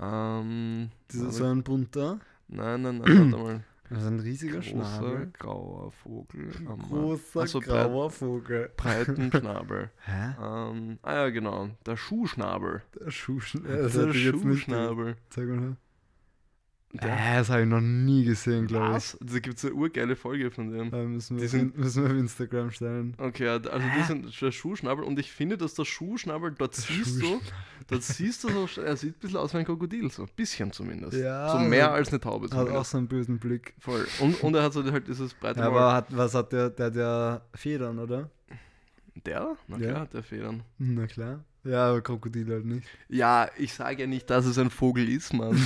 [0.00, 2.20] Ähm, Dieser so ein bunter?
[2.48, 3.64] nein, nein, nein, warte mal.
[3.92, 5.32] Das ist ein riesiger Großer Schnabel.
[5.36, 6.52] grauer Vogel.
[6.68, 8.70] am Großer Ach so, grauer Vogel.
[8.76, 9.90] breiten Schnabel.
[10.04, 10.34] Hä?
[10.40, 11.70] Ähm, ah ja, genau.
[11.86, 12.82] Der Schuhschnabel.
[13.00, 13.90] Der Schuhschnabel.
[13.90, 15.16] Der Schuhschnabel.
[15.30, 15.76] Zeig mal her.
[16.92, 19.16] Der, Äh, das habe ich noch nie gesehen, glaube ich.
[19.20, 20.90] Da gibt es eine urgeile Folge von dem.
[20.90, 23.14] Da müssen wir, Die auf sind- in- müssen wir auf Instagram stellen.
[23.16, 26.82] Okay, ja, also die sind der Schuhschnabel und ich finde, dass der Schuhschnabel, dort Der
[26.82, 27.40] siehst du,
[27.86, 30.72] dort siehst du so, er sieht ein bisschen aus wie ein Krokodil, so ein bisschen
[30.72, 31.16] zumindest.
[31.16, 33.72] Ja, so mehr also- als eine Taube Hat auch so einen bösen Blick.
[33.78, 34.04] Voll.
[34.18, 36.70] Und, und er hat so halt dieses breite Ja, aber hat, was hat der?
[36.70, 38.30] Der ja Federn, oder?
[39.26, 39.56] Der?
[39.68, 39.90] Na Ja.
[39.92, 40.62] klar, der Federn.
[40.78, 41.44] Na klar.
[41.64, 42.88] Ja, aber Krokodil halt nicht.
[43.08, 45.56] Ja, ich sage ja nicht, dass es ein Vogel ist, Mann.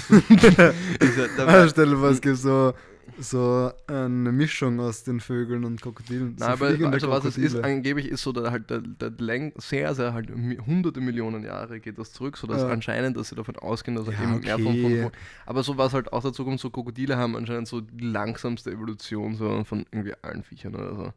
[1.39, 2.75] Ah, stell dir vor, es gibt so,
[3.21, 6.37] so eine Mischung aus den Vögeln und Krokodilen.
[6.37, 9.95] So aber also was es ist, angeblich ist so, der halt der, der Läng sehr,
[9.95, 12.69] sehr halt hunderte Millionen Jahre geht das zurück, sodass Ja.
[12.69, 15.03] anscheinend, dass sie davon ausgehen, dass er Ja, eben mehr von, von, okay.
[15.03, 15.13] von
[15.47, 19.37] Aber so was halt auch dazu kommt, so Krokodile haben anscheinend so die langsamste Evolution
[19.37, 21.13] so von irgendwie allen Viechern oder so.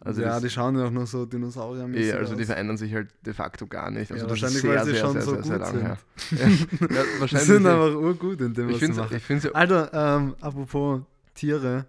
[0.00, 3.08] Also ja, die schauen ja auch nur so Dinosaurier Eh, also die verändern sich halt
[3.26, 4.12] de facto gar nicht.
[4.12, 5.96] Also Ja, wahrscheinlich, sehr, weil sie sehr, schon sehr, so sehr, sehr gut lang
[6.28, 6.38] sind.
[6.38, 7.48] ja, ja, Die wahrscheinlich.
[7.48, 7.72] sind ja.
[7.84, 9.16] einfach urgut in dem, was ich sie finde machen.
[9.16, 11.00] ich find's ja Alter, ähm, apropos
[11.34, 11.86] Tiere.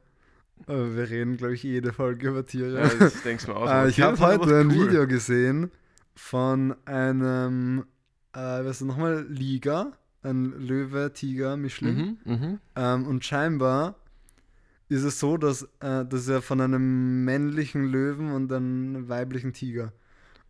[0.68, 2.82] Äh, wir reden, glaube ich, jede Folge über Tiere.
[2.82, 3.70] Ja, das denkst du mir auch.
[3.70, 4.88] äh, ich habe heute ein cool.
[4.90, 5.72] Video gesehen
[6.16, 7.86] von einem,
[8.34, 9.92] äh, was ist nochmal, Liga,
[10.24, 12.18] ein Löwe, Tiger, Mischling.
[12.26, 12.60] Mhm, mhm.
[12.76, 13.96] Ähm, und scheinbar
[14.92, 19.54] ist es so, dass äh, das ist ja von einem männlichen Löwen und einem weiblichen
[19.54, 19.94] Tiger.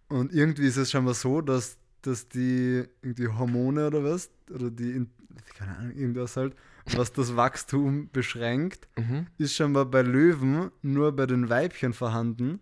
[0.10, 4.92] Und irgendwie ist es scheinbar so, dass, dass die irgendwie Hormone oder was, oder die,
[4.92, 5.10] in-
[5.58, 6.56] keine Ahnung, irgendwas halt,
[6.96, 9.28] was das Wachstum beschränkt, Mhm.
[9.38, 12.60] ist scheinbar bei Löwen nur bei den Weibchen vorhanden.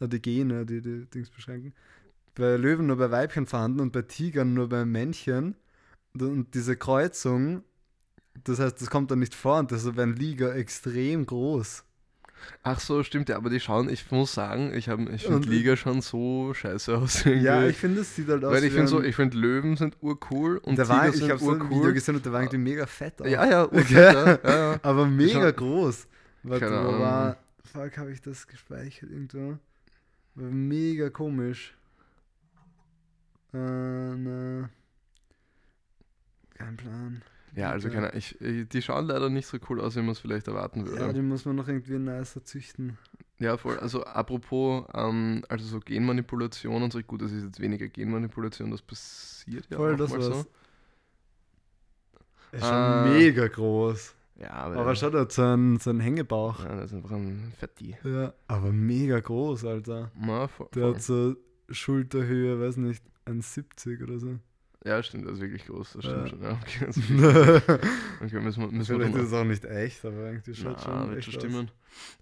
[0.00, 1.72] Äh, Die Gene, die die Dings beschränken.
[2.34, 5.54] Bei Löwen nur bei Weibchen vorhanden und bei Tigern nur bei Männchen.
[6.14, 7.62] Und- Und diese Kreuzung,
[8.42, 11.84] das heißt, das kommt dann nicht vor und deshalb werden Liga extrem groß.
[12.62, 15.76] Ach so, stimmt ja, aber die schauen, ich muss sagen, ich, hab- ich finde Liga
[15.76, 17.24] schon so scheiße aus.
[17.24, 17.44] irgendwie.
[17.46, 19.96] Ja, ich finde, es sieht halt aus Weil ich finde so, ich finde Löwen sind
[20.02, 21.92] urcool und der Tiger war, ich sind habe so ein Video urcool.
[21.94, 23.28] gesehen und der war irgendwie mega fett aus.
[23.28, 23.94] Ja, ja, Okay.
[23.94, 24.80] ja, ja.
[24.82, 26.06] Aber mega Schon- groß.
[26.42, 27.36] Warte, wo war.
[27.72, 29.56] Fuck, habe ich das gespeichert irgendwo?
[30.34, 31.74] War mega komisch.
[33.54, 34.68] Äh, ne.
[36.58, 37.22] Kein Plan.
[37.56, 40.18] Ja, also keine, ich, ich- die schauen leider nicht so cool aus, wie man es
[40.18, 41.12] vielleicht erwarten Ja, würde.
[41.14, 42.98] den muss man noch irgendwie nicer züchten.
[43.38, 43.78] Ja, voll.
[43.78, 48.82] Also apropos, ähm, also so Genmanipulation und so, gut, das ist jetzt weniger Genmanipulation, das
[48.82, 50.44] passiert ja Voll, auch das mal so.
[52.52, 53.06] Er ist schon Ah.
[53.06, 54.14] mega groß.
[54.40, 56.64] Ja, aber, Aber schau, der hat so einen, so einen Hängebauch.
[56.64, 57.96] ja, das ist einfach ein Fetti.
[58.02, 58.32] Ja.
[58.48, 60.10] Aber mega groß, Alter.
[60.20, 60.94] Ja, voll, Der voll.
[60.94, 61.36] hat so
[61.70, 64.38] Schulterhöhe, weiß nicht, 1,70 oder so.
[64.86, 66.28] Ja, stimmt, das ist wirklich groß, das stimmt Ja.
[66.28, 66.42] schon.
[66.42, 67.10] Ja, okay, das ist
[68.22, 70.76] okay, müssen wir, müssen wir Vielleicht doch ist es auch nicht echt, aber irgendwie schaut
[70.76, 71.40] Na, schon wird echt schon aus.
[71.42, 71.70] stimmen.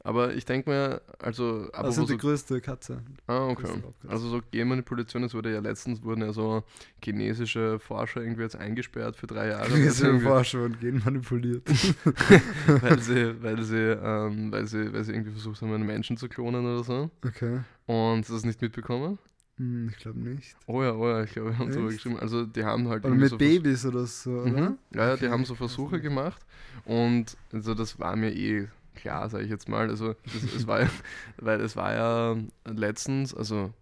[0.05, 3.03] Aber ich denke mir, also, Das apropos sind die so, größte Katze.
[3.27, 3.68] ah, okay.
[4.07, 6.62] Also so Genmanipulation, es wurde ja letztens, wurden ja so
[7.03, 9.70] chinesische Forscher irgendwie jetzt eingesperrt für drei Jahre.
[9.75, 11.66] Wir irgendwie- Forscher und gehen manipuliert.
[12.66, 16.29] weil sie, weil sie, ähm, weil sie, weil sie irgendwie versucht haben, einen Menschen zu
[16.29, 17.11] klonen oder so.
[17.27, 17.61] Okay.
[17.87, 19.18] Und das nicht mitbekommen?
[19.62, 20.57] Hm, ich glaube nicht.
[20.66, 21.96] Oh ja, oh ja, ich glaube, wir haben Echt?
[21.96, 22.18] geschrieben.
[22.18, 24.70] Also die haben halt Oder mit so Babys oder so, oder?
[24.70, 24.79] Mhm.
[24.94, 26.44] Ja, ja, die Okay, haben so Versuche gemacht.
[26.85, 29.88] Und also das war mir eh klar, sage ich jetzt mal.
[29.88, 30.88] Also das, es war ja,
[31.37, 33.72] weil es war ja letztens, also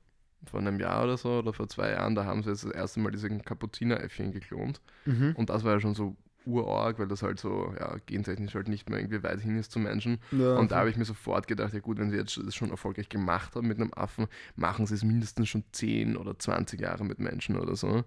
[0.45, 3.01] vor einem Jahr oder so, oder vor zwei Jahren, da haben sie jetzt das erste
[3.01, 4.81] Mal diese Kapuzineräffchen geklont.
[5.07, 5.33] Mhm.
[5.37, 8.89] Und das war ja schon so urorg, weil das halt so, ja, gentechnisch halt nicht
[8.89, 10.19] mehr irgendwie weit hin ist zum Menschen.
[10.31, 12.71] Ja, Und da habe ich mir sofort gedacht, ja gut, wenn sie jetzt das schon
[12.71, 14.27] erfolgreich gemacht haben mit einem Affen,
[14.57, 18.05] machen sie es mindestens schon 10 oder 20 Jahre mit Menschen oder so.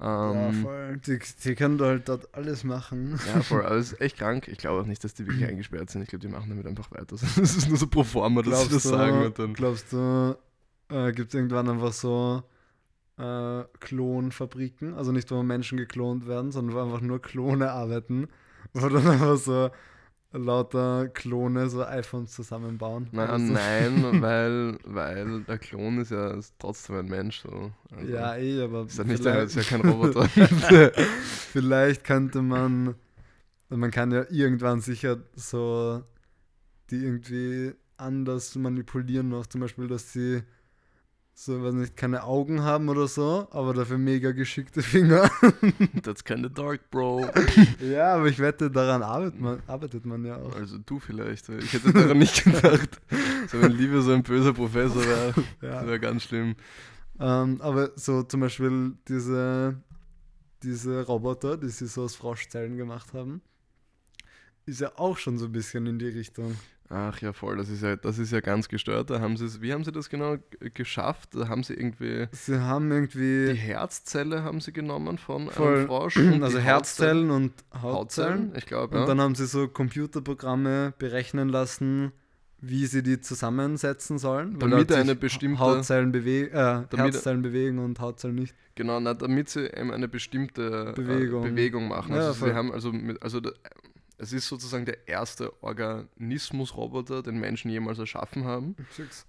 [0.00, 0.96] ja, Ähm, voll.
[1.06, 3.18] Die, die können halt dort alles machen.
[3.34, 4.48] ja, voll, aber es ist echt krank.
[4.48, 6.02] Ich glaube auch nicht, dass die wirklich eingesperrt sind.
[6.02, 7.16] Ich glaube, die machen damit einfach weiter.
[7.36, 9.54] Das ist nur so pro forma, dass sie das du, sagen und dann.
[9.54, 10.36] glaubst du,
[10.90, 12.42] äh, gibt es irgendwann einfach so
[13.18, 14.94] äh, Klonfabriken?
[14.94, 18.28] Also nicht, wo Menschen geklont werden, sondern wo einfach nur Klone arbeiten,
[18.72, 19.70] wo dann einfach so
[20.32, 23.08] lauter Klone so iPhones zusammenbauen.
[23.12, 27.42] Naja, Also- nein, weil, weil der Klon ist ja ist trotzdem ein Mensch.
[27.42, 27.70] So.
[27.96, 30.28] Also, Ja, eh, aber ist, ja nicht ist ja kein Roboter.
[31.52, 32.94] vielleicht könnte man,
[33.68, 36.02] man kann ja irgendwann sicher so
[36.90, 40.42] die irgendwie anders manipulieren noch, zum Beispiel, dass sie
[41.36, 45.28] so, weiß nicht, keine Augen haben oder so, aber dafür mega geschickte Finger.
[46.02, 47.26] That's kinda dark, Bro.
[47.80, 50.54] ja, aber ich wette, daran arbeitet man, arbeitet man ja auch.
[50.54, 51.48] Also du vielleicht.
[51.48, 53.00] Ich hätte daran nicht gedacht.
[53.48, 55.86] So wenn Liebe so ein böser Professor wäre, das Ja.
[55.86, 56.54] wäre ganz schlimm.
[57.18, 59.76] Ähm, aber so zum Beispiel diese,
[60.62, 63.42] diese Roboter, die sie so aus Froschzellen gemacht haben,
[64.66, 66.56] ist ja auch schon so ein bisschen in die Richtung.
[66.90, 69.08] Ach ja, voll, das ist ja, das ist ja ganz gestört.
[69.10, 70.36] Da haben sie wie haben sie das genau
[70.74, 71.30] geschafft?
[71.34, 75.78] Da haben sie irgendwie Sie haben die irgendwie Herzzelle haben sie genommen von Voll.
[75.78, 76.16] einem Frosch.
[76.18, 78.52] und also die Herzzellen und Hautzellen, Hautzellen.
[78.56, 79.06] ich glaube, Und ja.
[79.06, 82.12] dann haben sie so Computerprogramme berechnen lassen,
[82.60, 84.58] wie sie die zusammensetzen sollen.
[84.58, 88.54] Damit dort eine bestimmte- Hautzellen bewegen, äh, Herzzellen bewegen und Hautzellen nicht.
[88.74, 91.44] Genau, na, damit sie eben eine bestimmte Bewegung.
[91.46, 92.14] Äh, Bewegung machen.
[92.14, 92.50] Ja, Also voll.
[92.50, 93.40] sie haben also mit, also
[94.18, 98.76] es ist sozusagen der erste Organismusroboter, den Menschen jemals erschaffen haben.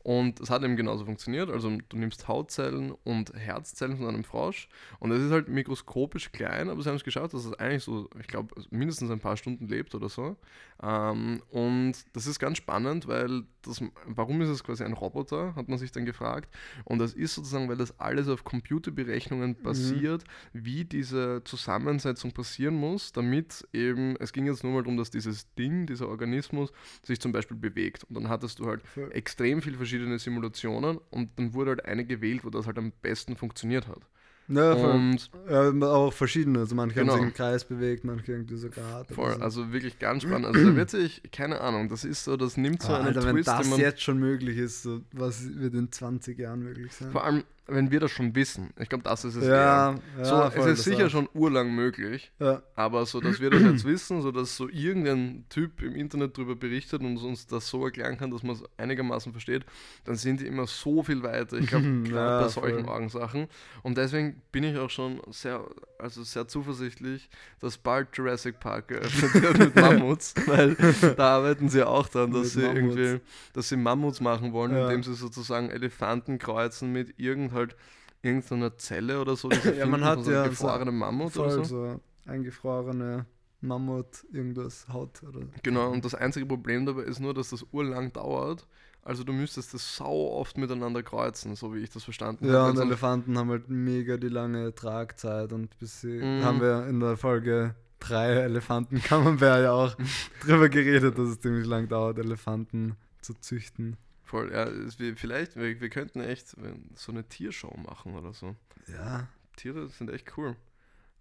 [0.04, 1.50] Und es hat eben genauso funktioniert.
[1.50, 4.68] Also du nimmst Hautzellen und Herzzellen von einem Frosch
[5.00, 8.10] und es ist halt mikroskopisch klein, aber sie haben es geschafft, dass es eigentlich so,
[8.20, 10.38] ich glaube, mindestens ein paar Stunden lebt oder so.
[10.84, 15.70] Ähm, und das ist ganz spannend, weil das, warum ist es quasi ein Roboter, hat
[15.70, 16.54] man sich dann gefragt.
[16.84, 23.12] Und das ist sozusagen, weil das alles auf Computerberechnungen basiert, wie diese Zusammensetzung passieren muss,
[23.12, 26.72] damit eben, es ging jetzt nur mal darum, dass dieses Ding, dieser Organismus
[27.04, 28.04] sich zum Beispiel bewegt.
[28.04, 32.44] Und dann hattest du halt extrem viele verschiedene Simulationen und dann wurde halt eine gewählt,
[32.44, 34.08] wo das halt am besten funktioniert hat.
[34.48, 34.92] Voll.
[34.92, 36.60] Und Ja, auch verschiedene.
[36.60, 37.14] Also manche Genau.
[37.14, 39.12] haben sich im Kreis bewegt, manche irgendwie so gerade.
[39.14, 39.40] voll, so.
[39.42, 40.46] also wirklich ganz spannend.
[40.48, 43.26] Also da wird sich, keine Ahnung, das ist so, das nimmt so Aber einen Alter,
[43.26, 46.94] wenn Twist, den das jetzt schon möglich ist, so, was wird in 20 Jahren möglich
[46.94, 47.12] sein?
[47.12, 48.72] vor allem, wenn wir das schon wissen.
[48.80, 49.56] Ich glaube, das ist es eher.
[49.56, 51.10] ja, ja, So, voll, es ist sicher auch.
[51.10, 55.46] schon urlang möglich, Ja, aber so, dass wir das jetzt wissen, so dass so irgendein
[55.50, 59.32] Typ im Internet darüber berichtet und uns das so erklären kann, dass man es einigermaßen
[59.32, 59.66] versteht,
[60.04, 61.58] dann sind die immer so viel weiter.
[61.58, 62.94] Ich glaube, Ja, bei solchen voll.
[62.94, 63.48] Augensachen.
[63.84, 65.64] Und deswegen bin ich auch schon sehr,
[65.98, 67.30] also sehr zuversichtlich,
[67.62, 70.76] dass bald Jurassic Park geöffnet wird mit Mammuts, weil
[71.18, 72.96] da arbeiten sie auch dran, dass Mit sie Mammuts.
[72.98, 73.22] irgendwie,
[73.54, 74.84] dass sie Mammuts machen wollen, Ja.
[74.84, 77.76] indem sie sozusagen Elefanten kreuzen mit irgend halt
[78.22, 79.50] irgendeiner Zelle oder so.
[79.78, 81.76] Ja, man hat so ja so- gefrorenen Mammut oder voll so.
[81.94, 83.26] so eingefrorene
[83.62, 85.42] Mammut, irgendwas, Haut oder.
[85.64, 88.68] Genau, und das einzige Problem dabei ist nur, dass das urlang dauert.
[89.02, 92.64] Also du müsstest das sau oft miteinander kreuzen, so wie ich das verstanden Ja, habe.
[92.64, 96.44] und Wenn so- Elefanten haben halt mega die lange Tragzeit und bis sie Mhm.
[96.44, 99.96] haben wir in der Folge 3 Elefanten Camembert ja auch
[100.46, 103.98] drüber geredet, dass es ziemlich lang dauert, Elefanten zu züchten.
[104.26, 108.56] Voll, ja, wir, vielleicht, wir, wir könnten echt äh, so eine Tiershow machen oder so.
[108.88, 109.28] Ja.
[109.56, 110.56] Tiere sind echt cool.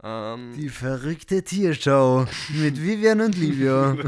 [0.02, 3.96] Ähm, Die verrückte Tiershow mit Vivian und Livio.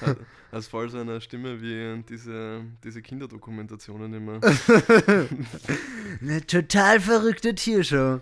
[0.52, 4.38] Hast voll so eine Stimme wie diese, diese Kinderdokumentationen immer.
[6.20, 8.20] Eine total verrückte Tiershow.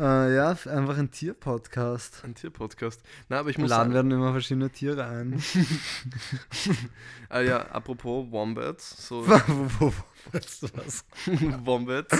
[0.00, 2.24] Äh, ja, einfach ein Tierpodcast.
[2.24, 3.02] Ein Tierpodcast.
[3.28, 5.42] Na, aber ich muss laden sagen, werden immer verschiedene Tiere ein.
[7.28, 9.92] ah, ja, apropos Wombats, so wo, wo, wo,
[10.32, 11.04] weißt du was?
[11.64, 12.16] Wombats.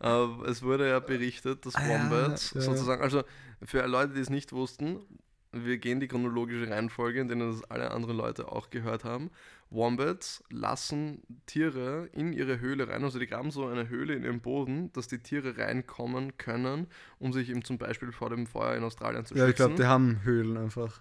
[0.00, 2.60] äh, es wurde ja berichtet, dass Ah, ja, Wombats ja.
[2.62, 3.22] sozusagen, also
[3.62, 4.98] für Leute, die es nicht wussten,
[5.52, 9.30] wir gehen die chronologische Reihenfolge, in denen das alle anderen Leute auch gehört haben.
[9.70, 14.40] Wombats lassen Tiere in ihre Höhle rein, also die graben so eine Höhle in ihren
[14.40, 16.86] Boden, dass die Tiere reinkommen können,
[17.18, 19.82] um sich eben zum Beispiel vor dem Feuer in Australien zu Ja, ich glaube, schützen.
[19.82, 21.00] die haben Höhlen einfach.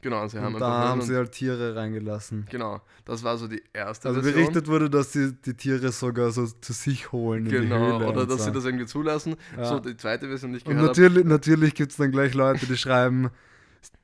[0.00, 2.46] genau, sie haben und da haben und- sie halt Tiere reingelassen.
[2.50, 4.40] Genau, das war so die erste Also Version.
[4.44, 8.08] berichtet wurde, dass sie die Tiere sogar so zu sich holen in die Genau, oder
[8.08, 8.44] und dass so.
[8.44, 9.36] sie das irgendwie zulassen.
[9.58, 9.64] Ja.
[9.66, 11.00] So, die zweite Version, die ich Und gehört habe.
[11.02, 13.30] natürlich, natürlich gibt es dann gleich Leute, die schreiben,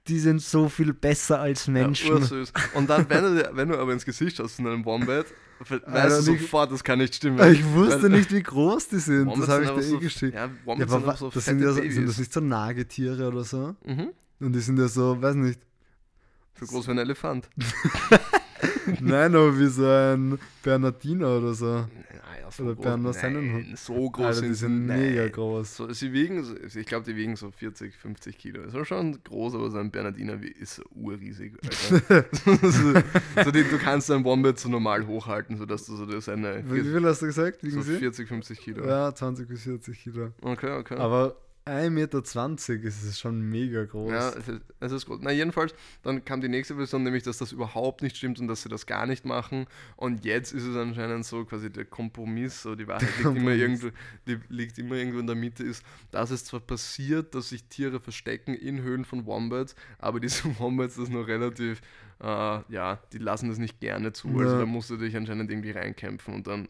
[0.09, 2.19] die sind so viel besser als Menschen.
[2.23, 2.41] Ja.
[2.75, 5.27] Und dann, wenn du, wenn du aber ins Gesicht schaust von einem Wombat,
[5.61, 7.39] weißt Alter, du sofort, das kann nicht stimmen.
[7.53, 9.27] ich wusste Weil- nicht, wie groß die sind.
[9.27, 10.35] Wombats das habe ich dir eh so, geschickt.
[10.35, 13.45] Ja, Ja, Wombats aber sind so das, sind ja sind das nicht so Nagetiere oder
[13.45, 13.77] so?
[13.85, 14.09] mhm.
[14.41, 15.61] Und die sind ja so, weiß nicht.
[16.59, 17.49] So groß wie ein Elefant.
[19.01, 21.67] Nein, aber wie so ein Bernardiner oder so.
[21.67, 23.79] Naja, so Oder groß, Berner nein, Sennenhund.
[23.79, 25.33] so groß Alter, sind die sind mega nein.
[25.33, 25.77] groß.
[25.77, 28.63] So, sie wiegen, ich glaube, die wiegen so 40, 50 Kilo.
[28.63, 31.55] Ist schon groß, aber so ein Bernardiner wie- ist so urriesig.
[31.71, 31.97] So,
[33.45, 36.81] so die, du kannst einen Wombat so normal hochhalten, sodass du so das eine Wie
[36.81, 37.63] viel hast du gesagt?
[37.63, 37.97] Wiegen so sie?
[37.99, 38.87] 40, 50 Kilo.
[38.87, 40.33] Ja, 20 bis 40 Kilo.
[40.43, 40.97] Okay, okay.
[40.97, 42.19] Aber 1,20 Meter
[42.89, 44.11] ist es schon mega groß.
[44.11, 45.21] Ja, es ist, es ist gut.
[45.23, 48.63] Na, jedenfalls, dann kam die nächste Version, nämlich, dass das überhaupt nicht stimmt und dass
[48.63, 49.67] sie das gar nicht machen.
[49.97, 53.89] Und jetzt ist es anscheinend so quasi der Kompromiss, so die Wahrheit liegt immer, irgendwo,
[54.27, 58.01] die liegt immer irgendwo in der Mitte, ist, dass es zwar passiert, dass sich Tiere
[58.01, 61.81] verstecken in Höhlen von Wombats, aber diese Wombats das noch relativ,
[62.21, 64.29] äh, ja, die lassen das nicht gerne zu.
[64.39, 64.59] Also Ja.
[64.61, 66.69] da musst du dich anscheinend irgendwie reinkämpfen und dann,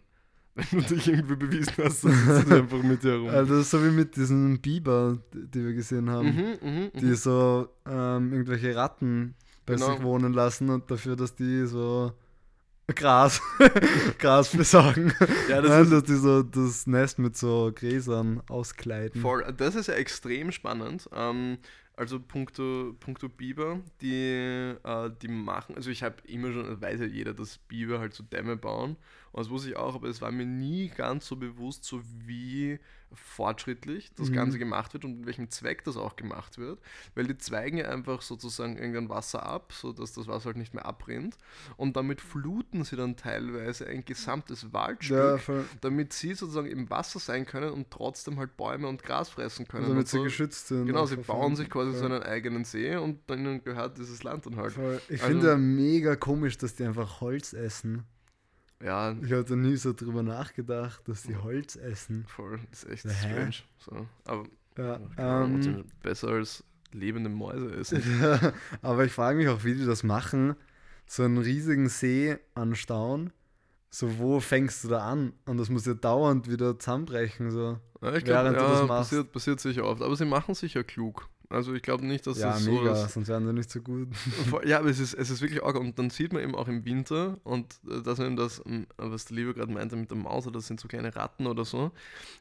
[0.54, 3.28] wenn du dich irgendwie bewiesen hast, dann sitzt du einfach mit dir herum.
[3.30, 7.14] Also so wie mit diesen Biber, die wir gesehen haben, Mhm, mhm, die mhm.
[7.14, 9.34] so ähm, irgendwelche Ratten
[9.64, 9.92] bei Genau.
[9.94, 12.12] sich wohnen lassen und dafür, dass die so
[12.94, 13.40] Gras,
[14.18, 15.12] Gras besorgen.
[15.48, 19.20] Ja, das Nein, ist- dass die so das Nest mit so Gräsern auskleiden.
[19.22, 21.08] Voll, das ist ja extrem spannend.
[21.14, 21.58] Ähm,
[21.96, 27.06] also punkto, punkto Biber, die, äh, die machen, also ich habe immer schon, weiß ja
[27.06, 28.96] jeder, dass Biber halt so Dämme bauen.
[29.32, 32.78] Und das wusste ich auch, aber es war mir nie ganz so bewusst, so wie
[33.14, 34.34] fortschrittlich das Mhm.
[34.34, 36.80] Ganze gemacht wird und mit welchem Zweck das auch gemacht wird.
[37.14, 40.86] Weil die zweigen ja einfach sozusagen irgendein Wasser ab, sodass das Wasser halt nicht mehr
[40.86, 41.36] abrinnt.
[41.76, 47.18] Und damit fluten sie dann teilweise ein gesamtes Waldstück Ja, damit sie sozusagen im Wasser
[47.18, 49.84] sein können und trotzdem halt Bäume und Gras fressen können.
[49.84, 50.24] damit und sie so.
[50.24, 50.86] geschützt sind.
[50.86, 52.12] Genau, sie bauen sich quasi so voll.
[52.12, 54.72] einen eigenen See und dann gehört dieses Land dann halt.
[54.72, 55.00] Voll.
[55.08, 58.04] Ich Also- finde ja mega komisch, dass die einfach Holz essen.
[58.84, 62.24] Ja, Ich hatte nie so drüber nachgedacht, dass die Holz essen.
[62.26, 63.10] voll, ist echt Hä?
[63.12, 63.54] strange.
[63.78, 64.06] So.
[64.24, 64.44] Aber
[64.76, 68.02] Ja, ähm, besser als lebende Mäuse essen.
[68.82, 70.56] aber ich frage mich auch, wie die das machen.
[71.06, 73.32] So einen riesigen See anstauen.
[73.90, 75.34] So, wo fängst du da an?
[75.44, 77.50] Und das muss ja dauernd wieder zusammenbrechen.
[77.50, 77.78] So.
[78.00, 80.00] Ja, ich glaube, das ja, passiert, passiert sicher oft.
[80.00, 81.28] Aber sie machen sicher klug.
[81.52, 83.06] Also ich glaube nicht, dass ja, es mega, so...
[83.06, 84.08] sonst wären sie nicht so gut.
[84.64, 85.76] Ja, aber es ist, es ist wirklich arg.
[85.76, 89.26] Und dann sieht man eben auch im Winter, und äh, das eben das, ähm, was
[89.26, 91.92] der Liebe gerade meinte mit der Maus, das sind so kleine Ratten oder so.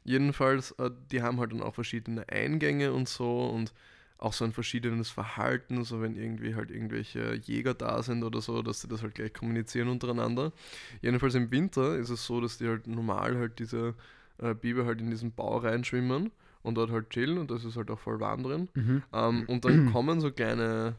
[0.06, 3.74] Jedenfalls, äh, die haben halt dann auch verschiedene Eingänge und so und
[4.18, 8.62] auch so ein verschiedenes Verhalten, so wenn irgendwie halt irgendwelche Jäger da sind oder so,
[8.62, 10.54] dass sie das halt gleich kommunizieren untereinander.
[11.02, 13.96] Jedenfalls im Winter ist es so, dass die halt normal halt diese
[14.38, 16.32] äh, Biber halt in diesen Bau reinschwimmen
[16.64, 18.70] und dort halt chillen und das ist halt auch voll warm drin.
[18.76, 19.04] Mhm.
[19.14, 20.96] Ähm, und dann kommen so kleine,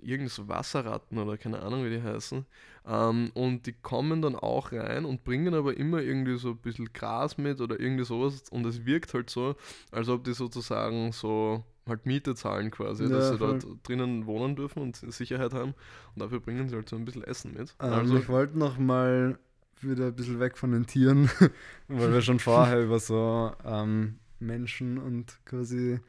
[0.00, 2.46] irgend so Wasserratten oder keine Ahnung, wie die heißen.
[2.86, 6.92] Ähm, und die kommen dann auch rein und bringen aber immer irgendwie so ein bisschen
[6.92, 8.42] Gras mit oder irgendwie sowas.
[8.50, 9.56] Und es wirkt halt so,
[9.90, 13.58] als ob die sozusagen so halt Miete zahlen quasi, Ja, dass sie voll.
[13.58, 15.74] dort drinnen wohnen dürfen und Sicherheit haben.
[16.14, 17.74] Und dafür bringen sie halt so ein bisschen Essen mit.
[17.80, 19.38] Ähm, also, ich wollte noch mal
[19.80, 21.30] wieder ein bisschen weg von den Tieren,
[21.88, 26.00] weil wir schon vorher über so ähm, Menschen und quasi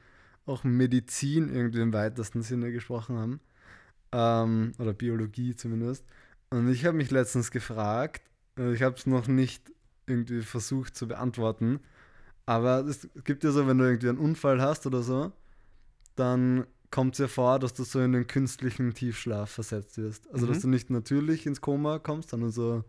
[0.45, 3.39] auch Medizin irgendwie im weitesten Sinne gesprochen haben.
[4.11, 6.03] Ähm, oder Biologie zumindest.
[6.49, 8.23] Und ich habe mich letztens gefragt,
[8.57, 9.71] äh, ich habe es noch nicht
[10.07, 11.79] irgendwie versucht zu beantworten,
[12.47, 15.31] aber es gibt ja so, wenn du irgendwie einen Unfall hast oder so,
[16.15, 20.27] dann kommt es ja vor, dass du so in den künstlichen Tiefschlaf versetzt wirst.
[20.33, 20.61] Also, dass Mhm.
[20.63, 22.83] du nicht natürlich ins Koma kommst, sondern so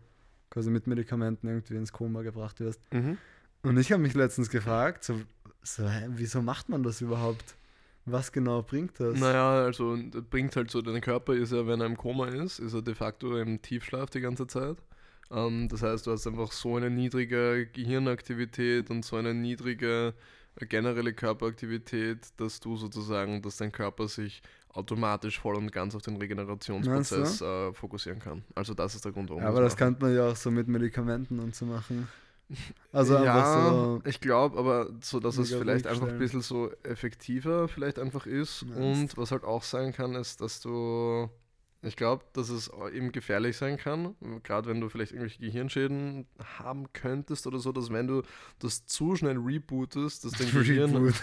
[0.49, 2.81] quasi mit Medikamenten irgendwie ins Koma gebracht wirst.
[2.91, 3.17] mhm.
[3.63, 5.21] Und ich habe mich letztens gefragt, so,
[5.63, 7.55] so hä, wieso macht man das überhaupt?
[8.05, 9.19] Was genau bringt das?
[9.19, 12.59] Naja, also das bringt halt so, dein Körper ist ja, wenn er im Koma ist,
[12.59, 14.77] ist er de facto im Tiefschlaf die ganze Zeit.
[15.29, 20.15] Ähm, das heißt, du hast einfach so eine niedrige Gehirnaktivität und so eine niedrige
[20.55, 24.41] äh, generelle Körperaktivität, dass du sozusagen, dass dein Körper sich
[24.73, 28.43] automatisch voll und ganz auf den Regenerationsprozess äh, fokussieren kann.
[28.55, 29.79] Also das ist der Grund, warum Ja, aber das machen.
[29.79, 32.07] könnte man ja auch so mit Medikamenten und so machen.
[32.91, 34.01] Also ja, so.
[34.05, 38.65] ich glaube, aber so, dass es vielleicht einfach ein bisschen so effektiver vielleicht einfach ist.
[38.65, 39.13] Meinst?
[39.13, 41.29] Und was halt auch sein kann, ist, dass du,
[41.83, 46.27] ich glaube, dass es eben gefährlich sein kann, gerade wenn du vielleicht irgendwelche Gehirnschäden
[46.59, 48.21] haben könntest oder so, dass wenn du
[48.59, 51.15] das zu schnell rebootest, dass dein Gehirn, Reboot.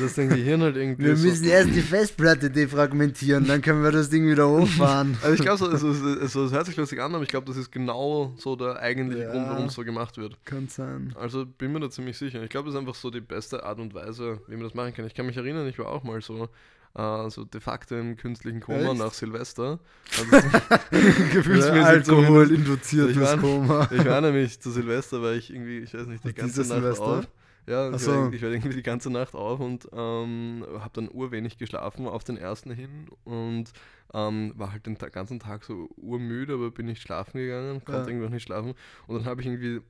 [0.00, 3.90] dass dein Gehirn halt irgendwie Wir so, müssen erst die Festplatte defragmentieren, dann können wir
[3.90, 5.18] das Ding wieder hochfahren.
[5.22, 7.56] also ich glaube, so, also, also, es hört sich lustig an, aber ich glaube, das
[7.56, 9.32] ist genau so der eigentliche Ja.
[9.32, 10.38] Grund, warum es so gemacht wird.
[10.44, 11.14] Kann sein.
[11.18, 12.42] Also bin mir da ziemlich sicher.
[12.44, 14.94] Ich glaube, das ist einfach so die beste Art und Weise, wie man das machen
[14.94, 15.04] kann.
[15.06, 16.48] Ich kann mich erinnern, ich war auch mal so,
[16.96, 18.98] äh, so de facto im künstlichen Koma Echt?
[18.98, 19.78] nach Silvester.
[20.18, 20.48] Also,
[21.32, 22.52] gefühlsmäßig Alkohol zumindest.
[22.52, 23.88] induziertes Ich war- Koma.
[23.92, 26.68] Ich war nämlich zu Silvester, weil ich irgendwie, ich weiß nicht, die Was, ganze Nacht
[26.68, 27.04] Silvester?
[27.04, 27.28] auf.
[27.68, 28.12] Ja, ich, so.
[28.12, 32.22] war, ich war irgendwie die ganze Nacht auf und ähm, habe dann urwenig geschlafen auf
[32.22, 33.72] den ersten hin und
[34.14, 38.06] ähm, war halt den ganzen Tag so urmüde, aber bin nicht schlafen gegangen, konnte Ja.
[38.06, 38.74] irgendwie auch nicht schlafen.
[39.08, 39.80] Und dann habe ich irgendwie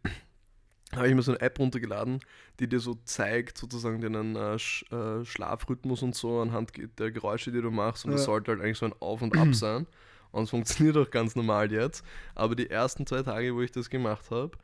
[0.94, 2.20] habe ich mir so eine App runtergeladen,
[2.60, 7.50] die dir so zeigt, sozusagen deinen äh, Sch äh, Schlafrhythmus und so anhand der Geräusche,
[7.52, 8.04] die du machst.
[8.04, 8.26] Und das Ja.
[8.26, 9.86] sollte halt eigentlich so ein Auf und Ab sein.
[10.32, 12.04] Und es funktioniert auch ganz normal jetzt.
[12.34, 14.56] Aber die ersten zwei Tage, wo ich das gemacht habe,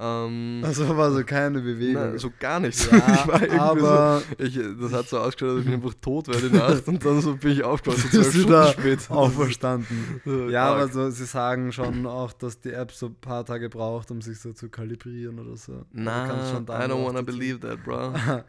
[0.00, 1.94] ähm, Also war so keine Bewegung.
[2.10, 2.88] nein, so gar nichts.
[2.90, 3.26] ja,
[3.58, 6.86] aber so, ich, das hat so ausgeschaut, als ob ich einfach tot wäre die Nacht.
[6.86, 9.10] Und dann so bin ich aufgewacht, so zwölf Stunden später.
[9.16, 10.20] auferstanden.
[10.24, 10.92] So Ja, aber arg.
[10.92, 14.38] so, sie sagen schon auch, dass die App so ein paar Tage braucht, um sich
[14.38, 15.84] so zu kalibrieren oder so.
[15.92, 18.12] Na, schon I don't wanna believe that, bro.
[18.14, 18.44] ja.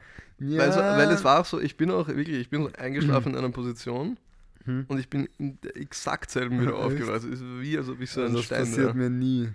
[0.58, 3.30] Weil, so, weil es war auch so, ich bin auch wirklich, ich bin so eingeschlafen
[3.34, 4.18] in einer Position
[4.66, 4.86] Hm.
[4.90, 7.16] und ich bin in der exakt selben wieder aufgewacht.
[7.18, 8.94] Es ist wie, als ob ich so Also ein das Stein passiert wäre.
[8.94, 9.50] mir nie.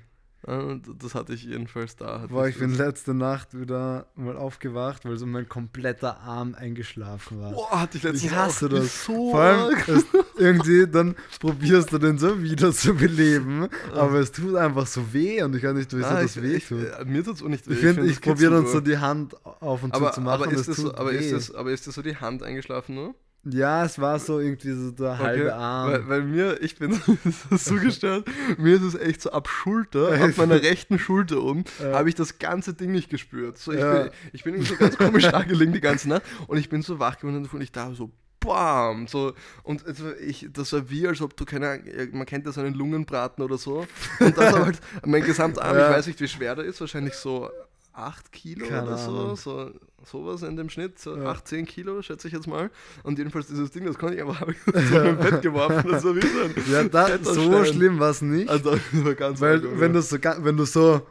[0.47, 2.27] Und das hatte ich jedenfalls da.
[2.29, 7.53] Boah, ich bin letzte Nacht wieder mal aufgewacht, weil so mein kompletter Arm eingeschlafen war.
[7.53, 9.05] Boah, hatte ich letztens ich hasse das.
[9.07, 10.05] So Vor allem, es,
[10.37, 15.43] irgendwie, dann probierst du den so wieder zu beleben, aber es tut einfach so weh
[15.43, 16.85] und ich kann nicht, wieso Ah, das ich, weh ich, tut.
[16.85, 17.73] äh, mir tut's auch nicht weh.
[17.73, 20.21] Ich finde, find, ich kitzelt probiere dann so die Hand auf und aber, zu zu
[20.21, 22.17] machen aber, ist es das tut so, aber, ist das, aber ist das so die
[22.17, 23.15] Hand eingeschlafen nur?
[23.45, 25.91] Ja, es war so irgendwie so der halbe Okay, Arm.
[25.93, 26.93] Weil, weil mir, ich bin
[27.51, 28.27] so gestört,
[28.59, 31.93] mir ist es echt so ab Schulter, ab meiner rechten Schulter oben, Ja.
[31.99, 33.59] habe ich das ganze Ding nicht gespürt.
[33.59, 34.05] So, ich, Ja.
[34.05, 36.83] bin, ich bin irgendwie so ganz komisch da gelegen die ganze Nacht und ich bin
[36.83, 39.07] so wach geworden und ich da so BAM!
[39.07, 39.33] So,
[39.63, 41.81] und also ich, das war wie, als ob du keine,
[42.13, 43.87] man kennt ja so einen Lungenbraten oder so.
[44.21, 45.89] Und das war halt mein Gesamtarm, Ja.
[45.91, 47.49] ich weiß nicht, wie schwer der ist, wahrscheinlich so
[47.95, 49.71] 8 Kilo Keine oder so,
[50.07, 51.27] sowas in dem Schnitt, so Ja.
[51.31, 52.71] 8, 10 Kilo, schätze ich jetzt mal.
[53.03, 56.05] Und jedenfalls dieses Ding, das konnte ich einfach, habe ich so mein Bett geworfen, das
[56.05, 58.77] war wie so ein ja, da, so schlimm war es nicht, Also,
[59.17, 61.07] ganz weil arg, wenn du so, wenn du so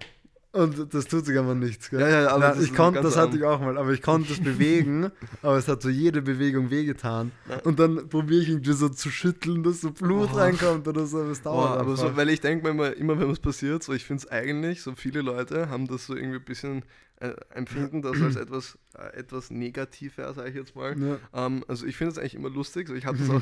[0.56, 1.90] und das tut sich einfach nichts.
[1.90, 2.00] Gell?
[2.00, 4.40] Ja, ja, aber Na, ich konnte, das hatte ich auch mal, aber ich konnte es
[4.40, 5.10] bewegen,
[5.42, 7.32] aber es hat so jede Bewegung wehgetan.
[7.64, 10.38] Und dann probiere ich irgendwie so zu schütteln, dass so Blut Oh.
[10.38, 13.20] reinkommt oder so, aber es Oh, dauert aber so, weil ich denke mir immer, immer
[13.20, 16.38] wenn was passiert, so ich finde es eigentlich, so viele Leute haben das so irgendwie
[16.38, 16.84] ein bisschen
[17.24, 20.96] äh, empfinden das als etwas, äh, etwas negativer, sage ich jetzt mal.
[21.00, 21.18] Ja.
[21.34, 22.88] Ähm, also ich finde es eigentlich immer lustig.
[22.88, 23.42] So, ich habe das auch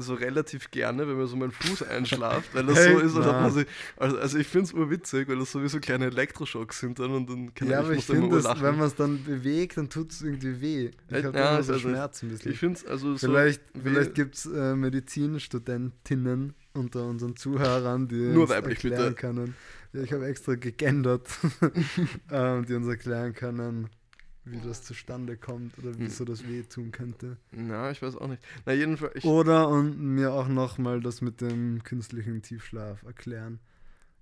[0.00, 4.16] so relativ gerne, wenn mir so mein Fuß einschlaft, weil das Hey, so ist, also,
[4.18, 7.68] also ich finde es urwitzig, weil das sowieso kleine Elektroschocks sind dann und dann kann
[7.68, 8.62] Ja, ich, aber ich immer finde, urlachen.
[8.62, 10.90] wenn man es dann bewegt, dann tut es irgendwie weh.
[11.08, 12.52] Ich Äh, habe ja, immer so also Schmerzen ein bisschen.
[12.52, 13.26] Ich finde also so.
[13.26, 19.14] vielleicht wie- vielleicht gibt es äh, Medizinstudentinnen unter unseren Zuhörern, die Nur weiblich, erklären bitte.
[19.14, 19.54] können.
[19.92, 21.28] Ja, ich habe extra gegendert,
[22.30, 23.88] ähm, die uns erklären können,
[24.44, 25.96] wie das zustande kommt oder Hm.
[25.98, 27.36] wieso das wehtun könnte.
[27.52, 28.42] Na, ich weiß auch nicht.
[28.66, 29.24] Na, jedenfalls.
[29.24, 33.58] Oder und mir auch nochmal das mit dem künstlichen Tiefschlaf erklären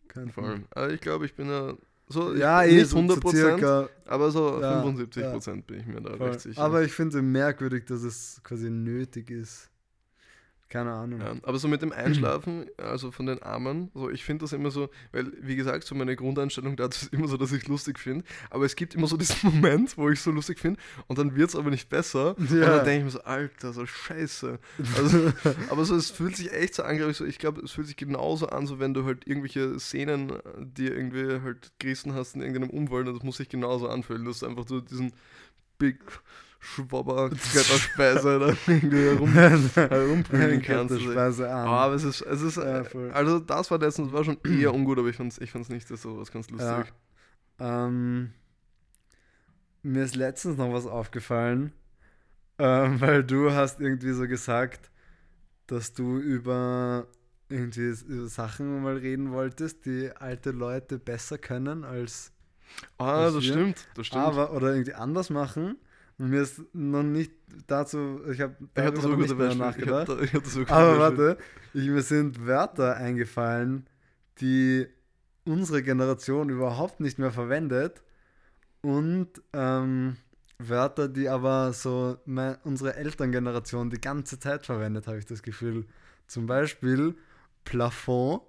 [0.09, 0.33] könnten.
[0.33, 0.65] voll.
[0.71, 1.75] Aber ich glaube, ich bin ja
[2.09, 2.35] so.
[2.35, 3.89] Ja, ich, eh, nicht so, 100 so Prozent, circa.
[4.07, 5.31] aber so Ja, 75 ja.
[5.31, 6.61] Prozent bin ich mir da recht sicher.
[6.63, 9.69] Aber ich finde es merkwürdig, dass es quasi nötig ist.
[10.69, 11.21] Keine Ahnung.
[11.21, 14.71] Ja, aber so mit dem Einschlafen, also von den Armen, so ich finde das immer
[14.71, 18.25] so, weil wie gesagt, so meine Grundeinstellung dazu ist immer so, dass ich lustig finde,
[18.51, 21.49] aber es gibt immer so diesen Moment, wo ich so lustig finde und dann wird
[21.49, 22.77] es aber nicht besser und Ja.
[22.77, 24.59] dann denke ich mir so, Alter, so scheiße.
[24.97, 25.33] Also,
[25.71, 28.49] aber so, es fühlt sich echt so an, so, ich glaube, es fühlt sich genauso
[28.49, 32.69] an, so wenn du halt irgendwelche Szenen, äh, die irgendwie halt gerissen hast in irgendeinem
[32.71, 35.13] und das muss sich genauso anfühlen, dass du einfach so diesen
[35.79, 35.99] Big
[36.61, 39.33] Schwabber Götterspeise da irgendwie herum,
[39.75, 40.93] herumprügeln kannst.
[40.95, 41.69] Also, Speise Ah, an.
[41.69, 44.99] aber es ist, es ist, Ja, äh, also das war letztens, war schon eher ungut,
[44.99, 46.93] aber ich fand's, ich fand's nicht so was ganz lustig.
[47.61, 48.33] Ähm,
[49.83, 51.73] mir ist letztens noch was aufgefallen,
[52.59, 54.91] ähm, weil du hast irgendwie so gesagt,
[55.67, 57.07] dass du über
[57.49, 62.33] irgendwie über Sachen mal reden wolltest, die alte Leute besser können als
[62.99, 64.23] Ah, das stimmt, das stimmt.
[64.25, 65.79] aber oder irgendwie anders machen.
[66.21, 67.33] Mir ist noch nicht
[67.69, 69.85] dazu, ich habe ich hab noch nicht mehr Beispiel.
[69.85, 70.23] Ich hab, nachgedacht.
[70.23, 71.39] ich hab Aber warte,
[71.75, 73.87] ich, mir sind Wörter eingefallen,
[74.41, 74.87] die
[75.45, 78.03] unsere Generation überhaupt nicht mehr verwendet
[78.83, 80.17] und ähm,
[80.59, 85.87] Wörter, die aber so me- unsere Elterngeneration die ganze Zeit verwendet, habe ich das Gefühl.
[86.27, 87.15] Zum Beispiel
[87.65, 88.43] Plafond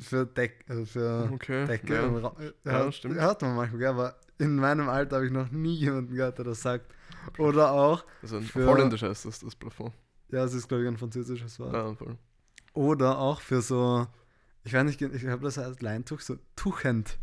[0.00, 1.66] für, Deck, also für Okay.
[1.66, 1.94] Decke.
[1.94, 2.06] ja.
[2.06, 3.16] äh, Ja, hört, stimmt.
[3.16, 6.62] hört man manchmal, aber in meinem Alter habe ich noch nie jemanden gehört, der das
[6.62, 6.94] sagt.
[7.38, 9.92] Oder auch, Also ein für- Holländisch heißt das, das Plafond.
[10.30, 11.72] ja, es ist glaube ich ein französisches Wort.
[11.74, 12.16] Ja, voll.
[12.74, 14.06] Oder auch für so,
[14.64, 17.18] ich weiß nicht, ich habe das als Leintuch, so Tuchend.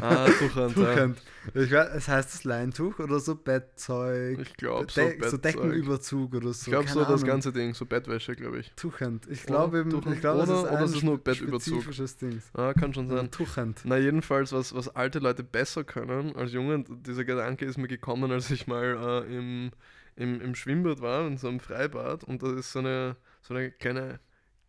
[0.00, 0.94] Ah, Tuchhand, ja.
[0.94, 1.22] Tuchend.
[1.54, 5.42] Ich weiß, es heißt das Leintuch oder so Bettzeug, Ich glaube so, De so Bettzeug.
[5.42, 6.62] Deckenüberzug oder so.
[6.62, 7.26] Ich glaube so keine das Ahnung.
[7.26, 8.72] ganze Ding, so Bettwäsche, glaube ich.
[8.76, 9.26] Tuchend.
[9.30, 10.14] Ich glaube eben, Tuchend.
[10.16, 11.84] ich glaube, es Oder- ist oder ein ist nur Bettüberzug.
[12.20, 12.42] Ding.
[12.54, 13.30] Ah, kann schon sein.
[13.30, 13.82] Tuchend.
[13.84, 18.30] Na, jedenfalls, was, was alte Leute besser können als Junge, dieser Gedanke ist mir gekommen,
[18.32, 19.70] als ich mal äh, im,
[20.16, 23.70] im, im Schwimmbad war, in so einem Freibad, und da ist so eine, so eine
[23.70, 24.18] kleine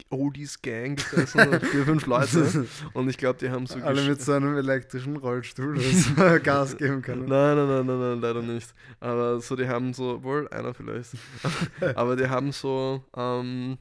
[0.09, 4.33] Oldies-Gang gesessen, so vier, fünf Leute, und ich glaube, die haben so Alle mit so
[4.33, 7.25] einem elektrischen Rollstuhl, das Gas geben können.
[7.27, 8.73] Nein, nein, nein, nein, nein, leider nicht.
[8.99, 11.11] Aber so, die haben so, wohl einer vielleicht,
[11.95, 13.77] aber die haben so, ähm,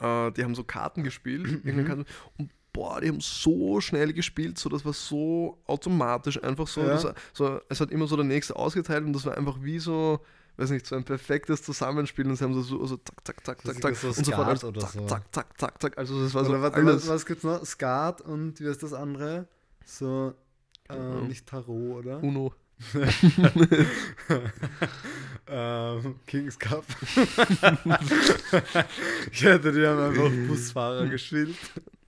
[0.00, 1.62] äh, die haben so Karten gespielt.
[1.86, 2.04] Karten,
[2.38, 6.88] und boah, die haben so schnell gespielt, so das war so automatisch, einfach so, Ja.
[6.88, 10.20] das, so es hat immer so der nächste ausgeteilt und das war einfach wie so,
[10.56, 13.62] weiß nicht, so ein perfektes Zusammenspiel und sie haben so, so, so zack, zack, zack,
[13.62, 15.06] zack, zack so und sofort alles oder zack, so.
[15.06, 17.64] zack, zack, zack, zack, also das war so Oder warte, alles, was, was gibt's noch?
[17.64, 19.48] Skat und wie ist das andere?
[19.84, 20.34] So,
[20.88, 21.28] äh, Ahnung.
[21.28, 22.22] nicht Tarot, oder?
[22.22, 22.52] Uno.
[25.48, 26.84] ähm, Kings Cup.
[29.32, 31.56] ich hätte die haben einfach Busfahrer gespielt.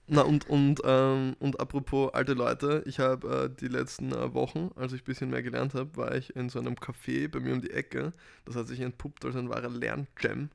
[0.09, 4.71] Na und, und, ähm, und apropos alte Leute, ich habe äh, die letzten äh, Wochen,
[4.75, 7.53] als ich ein bisschen mehr gelernt habe, war ich in so einem Café bei mir
[7.53, 8.13] um die Ecke.
[8.45, 10.49] Das hat sich entpuppt als ein wahrer Lernjam.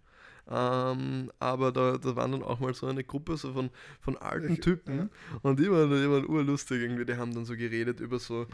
[0.47, 4.61] Ähm, aber da, da waren dann auch mal so eine Gruppe so von, von alten
[4.61, 5.09] Typen ja.
[5.41, 7.07] und die waren, die waren urlustig irgendwie.
[7.07, 8.47] Die haben dann so geredet über so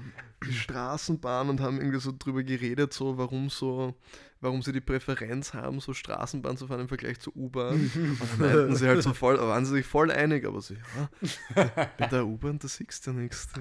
[0.46, 3.96] die Straßenbahn und haben irgendwie so drüber geredet, so warum so,
[4.40, 7.74] warum sie die Präferenz haben, so Straßenbahn zu fahren im Vergleich zu U-Bahn.
[7.94, 10.74] Und dann meinten sie halt so voll, da waren sie sich voll einig, aber so,
[10.74, 13.48] ja, bei der U-Bahn, da siehst du nichts.
[13.54, 13.60] Da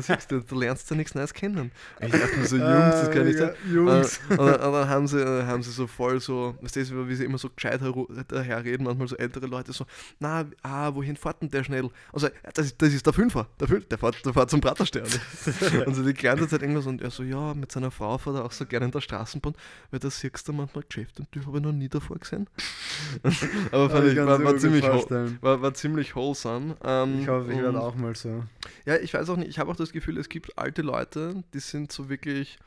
[0.00, 1.72] siehst du, du lernst ja nichts Neues kennen.
[2.00, 3.52] Ich dachte mir so, Jungs, das kann nicht sein.
[3.72, 4.20] Jungs.
[4.28, 7.24] Und, dann, und dann haben sie, haben sie so voll so, weißt du, wie sie
[7.24, 7.80] immer so gescheit
[8.28, 9.86] daherreden, manchmal so ältere Leute so,
[10.18, 11.88] na, ah, wohin fährt denn der schnell?
[12.12, 15.04] Also, das, ist- das ist der Fünfer, der, Fünf, der, fährt, der fährt zum Praterstern.
[15.86, 18.44] und so die ganze Zeit irgendwas und er so, ja, mit seiner Frau fährt er
[18.44, 19.54] auch so gerne in der Straßenbahn,
[19.90, 22.48] weil da siehst du manchmal Geschäfte und die habe ich noch nie davor gesehen.
[23.72, 26.76] Aber fand ich, war, war, ziemlich war, war ziemlich wholesome.
[26.84, 28.44] Ähm, Ich hoffe, ich werde auch mal so.
[28.86, 31.60] ja, ich weiß auch nicht, ich habe auch das Gefühl, es gibt alte Leute, die
[31.60, 32.58] sind so wirklich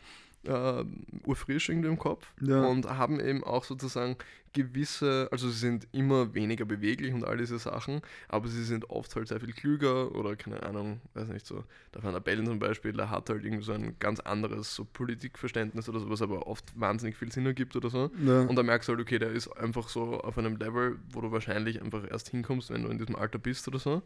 [0.46, 0.84] äh,
[1.26, 2.66] urfrisch irgendwie im Kopf Ja.
[2.66, 4.18] und haben eben auch sozusagen
[4.54, 9.16] gewisse, also sie sind immer weniger beweglich und all diese Sachen, aber sie sind oft
[9.16, 11.64] halt sehr viel klüger oder keine Ahnung, weiß nicht so,
[11.96, 14.86] der Van der Bellen zum Beispiel, der hat halt irgendwie so ein ganz anderes so
[14.86, 18.12] Politikverständnis oder so, was aber oft wahnsinnig viel Sinn ergibt oder so.
[18.24, 18.42] Ja.
[18.42, 21.32] Und da merkst du halt, okay, der ist einfach so auf einem Level, wo du
[21.32, 24.04] wahrscheinlich einfach erst hinkommst, wenn du in diesem Alter bist oder so.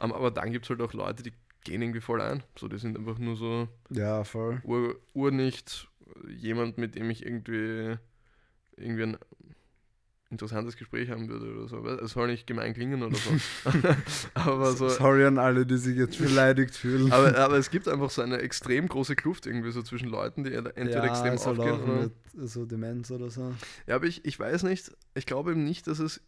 [0.00, 1.32] Ähm, aber dann gibt es halt auch Leute, die
[1.64, 2.42] gehen irgendwie voll ein.
[2.58, 4.60] So, die sind einfach nur so ja, voll.
[4.64, 5.88] ur, nicht
[6.28, 7.96] jemand, mit dem ich irgendwie,
[8.76, 9.18] irgendwie ein
[10.30, 11.84] interessantes Gespräch haben würde oder so.
[11.86, 13.30] Es soll nicht gemein klingen oder so.
[14.34, 14.88] aber so.
[14.88, 17.12] Sorry an alle, die sich jetzt beleidigt fühlen.
[17.12, 20.52] Aber, aber es gibt einfach so eine extrem große Kluft irgendwie so zwischen Leuten, die
[20.52, 22.02] entweder extrem ist halt aufgehen oder.
[22.02, 22.12] mit
[22.48, 23.52] so Demenz oder so.
[23.86, 26.20] Ja, aber ich, ich weiß nicht, ich glaube eben nicht, dass es.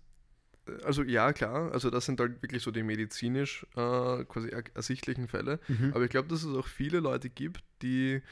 [0.85, 5.27] Also ja, klar, also das sind halt wirklich so die medizinisch äh, quasi er ersichtlichen
[5.29, 5.59] Fälle.
[5.69, 5.93] Mhm.
[5.95, 8.23] Aber ich glaube, dass es auch viele Leute gibt, die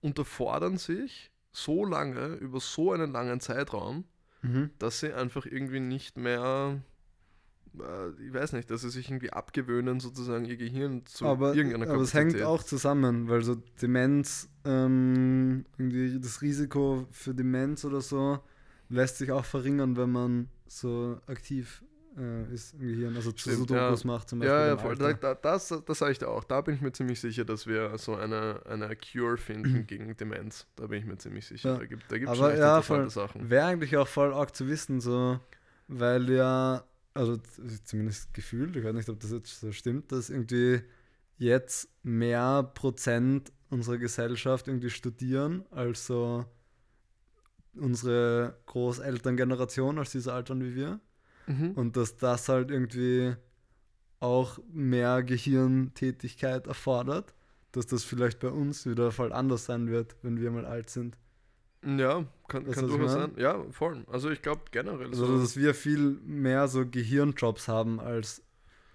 [0.00, 4.04] unterfordern sich so lange, über so einen langen Zeitraum,
[4.42, 4.70] Mhm.
[4.78, 6.80] dass sie einfach irgendwie nicht mehr,
[7.80, 11.90] äh, ich weiß nicht, dass sie sich irgendwie abgewöhnen, sozusagen ihr Gehirn zu aber, irgendeiner
[11.90, 12.46] aber es hängt Kapazität.
[12.46, 18.38] auch zusammen, weil so Demenz, ähm, irgendwie das Risiko für Demenz oder so
[18.90, 21.82] lässt sich auch verringern, wenn man so aktiv
[22.18, 24.06] äh, ist im Gehirn, also zu Stimmt, Sudokus ja.
[24.06, 24.54] macht zum Beispiel.
[24.54, 24.96] Ja, ja, voll.
[24.96, 26.44] Da, das, das sage ich dir auch.
[26.44, 30.66] Da bin ich mir ziemlich sicher, dass wir so eine, eine Cure finden gegen Demenz.
[30.76, 31.74] Da bin ich mir ziemlich sicher.
[31.74, 31.78] Ja.
[31.78, 33.08] Da gibt es da Aber echt ja, voll.
[33.10, 33.50] Sachen.
[33.50, 35.38] Wäre eigentlich auch voll arg zu wissen, so,
[35.86, 37.38] weil ja, also
[37.84, 40.80] zumindest gefühlt, ich weiß nicht, ob das jetzt so stimmt, dass irgendwie
[41.36, 46.46] jetzt mehr Prozent unserer Gesellschaft irgendwie studieren, als so
[47.74, 51.00] unsere Großelterngeneration, als diese Altern wie wir.
[51.46, 51.72] Mhm.
[51.72, 53.34] Und dass das halt irgendwie
[54.20, 57.34] auch mehr Gehirntätigkeit erfordert,
[57.72, 61.18] dass das vielleicht bei uns wieder voll anders sein wird, wenn wir mal alt sind.
[61.84, 63.32] Ja, kann, Weißt kann durchaus sein.
[63.36, 64.04] Ja, voll.
[64.08, 65.08] Also ich glaube generell.
[65.08, 68.42] Also, so, dass wir viel mehr so Gehirnjobs haben als,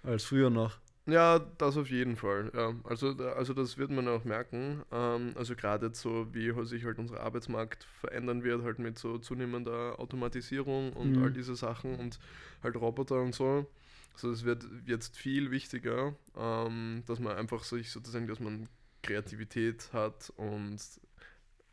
[0.02, 0.78] als früher noch.
[1.06, 2.50] Ja, das auf jeden Fall.
[2.54, 2.74] Ja.
[2.84, 4.82] Also, also das wird man auch merken.
[4.90, 9.18] Ähm, also gerade jetzt so, wie sich halt unser Arbeitsmarkt verändern wird, halt mit so
[9.18, 11.22] zunehmender Automatisierung und Mhm.
[11.22, 12.18] all diese Sachen und
[12.62, 13.66] halt Roboter und so.
[14.14, 18.68] Also es wird jetzt viel wichtiger, ähm, dass man einfach sich sozusagen, dass man
[19.02, 20.80] Kreativität hat und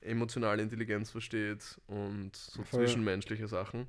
[0.01, 2.81] emotionale Intelligenz versteht und so Voll.
[2.81, 3.87] zwischenmenschliche Sachen.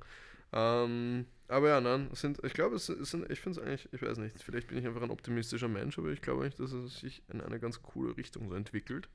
[0.51, 4.17] Ähm, aber ja, nein, sind, ich glaube, es sind, ich finde es eigentlich, ich weiß
[4.17, 7.21] nicht, vielleicht bin ich einfach ein optimistischer Mensch, aber ich glaube nicht, dass es sich
[7.31, 9.07] in eine ganz coole Richtung so entwickelt.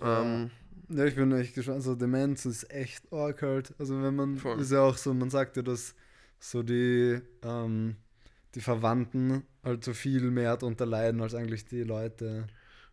[0.00, 0.22] Ja.
[0.22, 0.50] Ähm,
[0.88, 1.78] Ja, ich bin echt gespannt.
[1.78, 3.74] Also Demenz ist echt arg halt.
[3.78, 4.60] Also wenn man, Voll.
[4.60, 5.94] ist ja auch so, man sagt ja, dass
[6.38, 7.96] so die, ähm,
[8.54, 12.46] die Verwandten halt so viel mehr darunter leiden als eigentlich die Leute.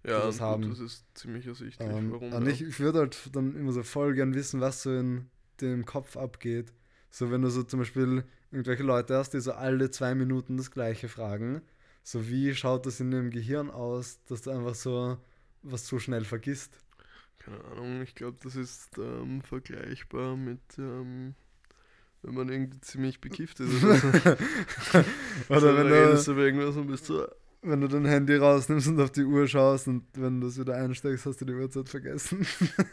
[0.06, 0.70] ja, das gut, haben.
[0.70, 1.88] das ist ziemlich ersichtlich.
[1.88, 2.34] Ähm, warum?
[2.34, 2.52] und ja.
[2.52, 5.30] ich, ich würde halt dann immer so voll gern wissen, was so in
[5.62, 6.72] dem Kopf abgeht.
[7.14, 10.72] So wenn du so zum Beispiel irgendwelche Leute hast, die so alle zwei Minuten das
[10.72, 11.62] gleiche fragen.
[12.02, 15.20] So wie schaut das in dem Gehirn aus, dass du einfach so
[15.62, 16.80] was so schnell vergisst.
[17.38, 21.36] Keine Ahnung, ich glaube, das ist ähm, vergleichbar mit, ähm,
[22.24, 23.84] wenn man irgendwie ziemlich bekifft ist.
[23.84, 24.08] Oder, so.
[25.50, 27.28] Oder so, wenn redest du über irgendwas und bist so,
[27.62, 30.78] wenn du dein Handy rausnimmst und auf die Uhr schaust und wenn du es wieder
[30.78, 32.48] einsteckst, hast du die Uhrzeit vergessen.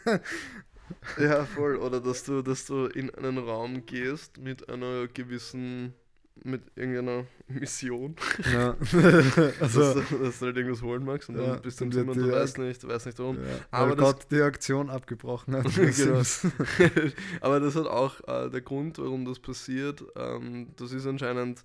[1.19, 1.75] Ja, voll.
[1.77, 5.93] Oder dass du, dass du in einen Raum gehst mit einer gewissen,
[6.43, 8.15] mit irgendeiner Mission,
[8.51, 8.73] ja.
[9.59, 11.91] dass, also, du, dass du halt irgendwas holen magst und Ja, dann bist du im
[11.91, 13.37] Zimmer und du weißt nicht, du weißt nicht warum.
[13.37, 15.65] ja, Aber Gott die Aktion abgebrochen hat.
[15.75, 16.21] Genau.
[17.41, 20.03] Aber das hat auch äh, der Grund, warum das passiert.
[20.15, 21.63] Ähm, das ist anscheinend,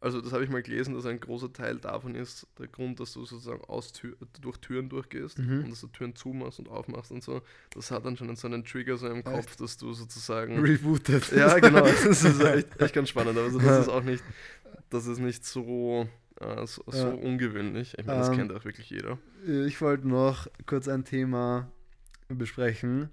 [0.00, 3.12] also das habe ich mal gelesen, dass ein großer Teil davon ist, der Grund, dass
[3.14, 5.64] du sozusagen aus Tür, durch Türen durchgehst Mhm.
[5.64, 7.40] und dass du Türen zumachst und aufmachst und so.
[7.70, 9.24] Das hat anscheinend so einen Trigger so im Echt?
[9.24, 11.32] Kopf, dass du sozusagen Rebooted.
[11.32, 11.84] Ja, genau.
[12.04, 13.38] Das ist echt, echt ganz spannend.
[13.38, 14.22] Also das ist auch nicht,
[14.90, 16.06] das ist nicht so,
[16.40, 17.14] äh, so, so Ja.
[17.14, 17.94] ungewöhnlich.
[17.98, 19.18] Ich meine, das Ähm, kennt auch wirklich jeder.
[19.66, 21.70] Ich wollte noch kurz ein Thema
[22.28, 23.08] besprechen.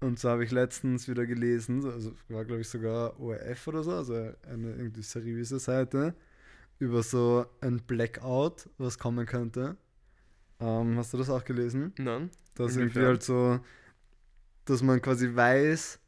[0.00, 3.92] Und zwar habe ich letztens wieder gelesen, also war glaube ich sogar ORF oder so,
[3.92, 6.14] also eine irgendwie seriöse Seite,
[6.78, 9.76] über so ein Blackout, was kommen könnte.
[10.60, 11.92] Ähm, hast du das auch gelesen?
[11.98, 12.30] Nein?
[12.54, 13.60] Dass irgendwie halt so,
[14.64, 15.98] dass man quasi weiß,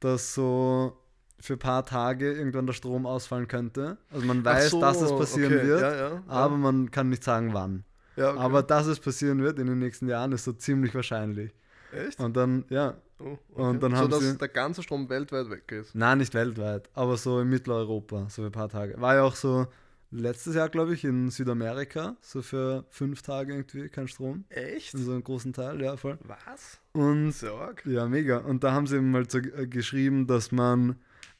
[0.00, 0.98] dass so
[1.38, 3.98] für ein paar Tage irgendwann der Strom ausfallen könnte.
[4.10, 5.66] Also man weiß, so, dass es passieren okay.
[5.66, 7.84] wird, Ja, ja, aber man kann nicht sagen, wann.
[8.16, 8.38] ja, okay.
[8.38, 11.52] Aber dass es passieren wird in den nächsten Jahren, ist so ziemlich wahrscheinlich.
[11.92, 12.20] Echt?
[12.20, 15.70] Und dann, ja, Oh, und dann so, haben dass sie- der ganze Strom weltweit weg
[15.72, 15.94] ist.
[15.94, 19.00] nein, nicht weltweit, aber so in Mitteleuropa, so für ein paar Tage.
[19.00, 19.66] War ja auch so
[20.10, 24.44] letztes Jahr, glaube ich, in Südamerika, so für fünf Tage irgendwie kein Strom.
[24.50, 24.94] Echt?
[24.94, 26.18] In so einem großen Teil, ja, voll.
[26.24, 26.80] Was?
[26.92, 27.84] Und Sorg.
[27.86, 28.38] ja, mega.
[28.38, 30.96] Und da haben sie eben mal so äh, geschrieben, dass man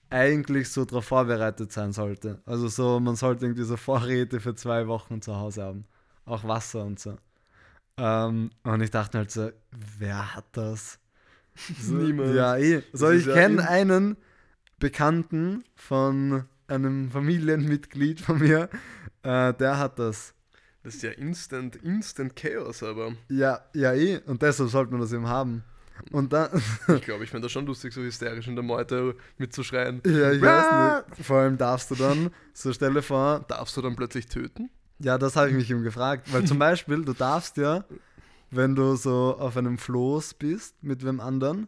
[0.09, 2.41] eigentlich so darauf vorbereitet sein sollte.
[2.47, 5.85] Also so, man sollte irgendwie so Vorräte für zwei Wochen zu Hause haben.
[6.27, 7.17] Auch Wasser und so.
[7.99, 9.51] Ähm, und ich dachte halt so,
[9.99, 10.99] wer hat das?
[11.81, 12.35] So, Niemand.
[12.35, 12.83] Ja, eh.
[12.93, 14.17] So, ich ja kenne in- einen
[14.79, 18.69] Bekannten von einem Familienmitglied von mir,
[19.23, 20.35] äh, der hat das.
[20.83, 24.19] Das ist ja instant, instant Chaos, aber Ja, ja, eh.
[24.27, 25.63] Und deshalb sollte man das eben haben.
[26.11, 26.49] Und dann,
[26.89, 30.01] ich glaube, ich finde das schon lustig, so hysterisch in der Meute mitzuschreien.
[30.05, 31.25] ja, ich weiß nicht.
[31.27, 34.71] Vor allem darfst du dann, so stelle vor, Darfst du dann plötzlich töten?
[34.99, 36.33] ja, das habe ich mich eben gefragt.
[36.33, 37.85] Weil zum Beispiel, du darfst ja,
[38.53, 41.67] wenn du so auf einem Floß bist mit wem anderen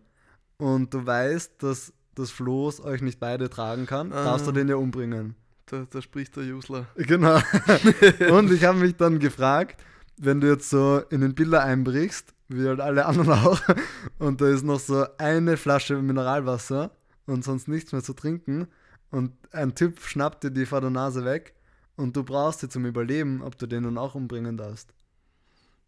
[0.59, 4.25] und du weißt, dass das Floß euch nicht beide tragen kann, Ah.
[4.25, 5.35] darfst du den ja umbringen.
[5.67, 6.87] Da, da spricht der Jusler.
[6.95, 7.39] Genau.
[8.31, 9.83] Und ich habe mich dann gefragt,
[10.19, 13.59] wenn du jetzt so in den Biller einbrichst, wie halt alle anderen auch,
[14.19, 16.91] und da ist noch so eine Flasche Mineralwasser
[17.27, 18.69] und sonst nichts mehr zu trinken
[19.11, 21.55] und ein Typ schnappt dir die vor der Nase weg
[21.97, 24.93] und du brauchst sie zum Überleben, ob du den dann auch umbringen darfst.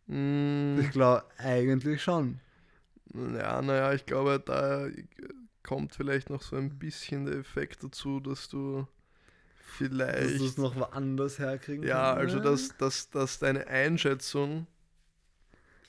[0.09, 2.40] Mm, Ich glaube eigentlich schon.
[3.14, 4.88] ja, naja, ich glaube, da
[5.62, 8.86] kommt vielleicht noch so ein bisschen der Effekt dazu, dass du
[10.18, 10.59] Dass du es vielleicht.
[10.59, 12.14] noch woanders herkriegen Ja, kannst.
[12.14, 12.40] also Ne?
[12.40, 14.66] dass, dass, dass deine Einschätzung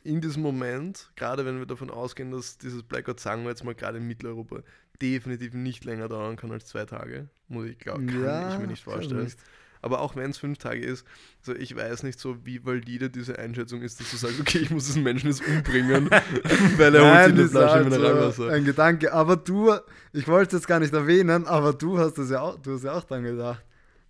[0.04, 3.76] in diesem Moment, gerade wenn wir davon ausgehen, dass dieses Blackout, sagen wir jetzt mal
[3.76, 4.62] gerade in Mitteleuropa,
[5.02, 8.68] definitiv nicht länger dauern kann als zwei Tage, muss ich glauben, kann ja, ich mir
[8.68, 9.24] nicht kann vorstellen.
[9.24, 9.40] nicht.
[9.88, 11.06] Aber auch wenn es fünf Tage ist,
[11.42, 14.70] so ich weiß nicht so, wie valide diese Einschätzung ist, dass du sagst, okay, ich
[14.70, 16.10] muss diesen Menschen jetzt umbringen,
[16.78, 18.50] weil er holt Nein, sich eine Flasche Mineralwasser.
[18.50, 19.14] ein Gedanke.
[19.14, 19.74] Aber du,
[20.12, 22.84] ich wollte es jetzt gar nicht erwähnen, aber du hast es ja auch, du hast
[22.84, 23.64] ja auch dran gedacht.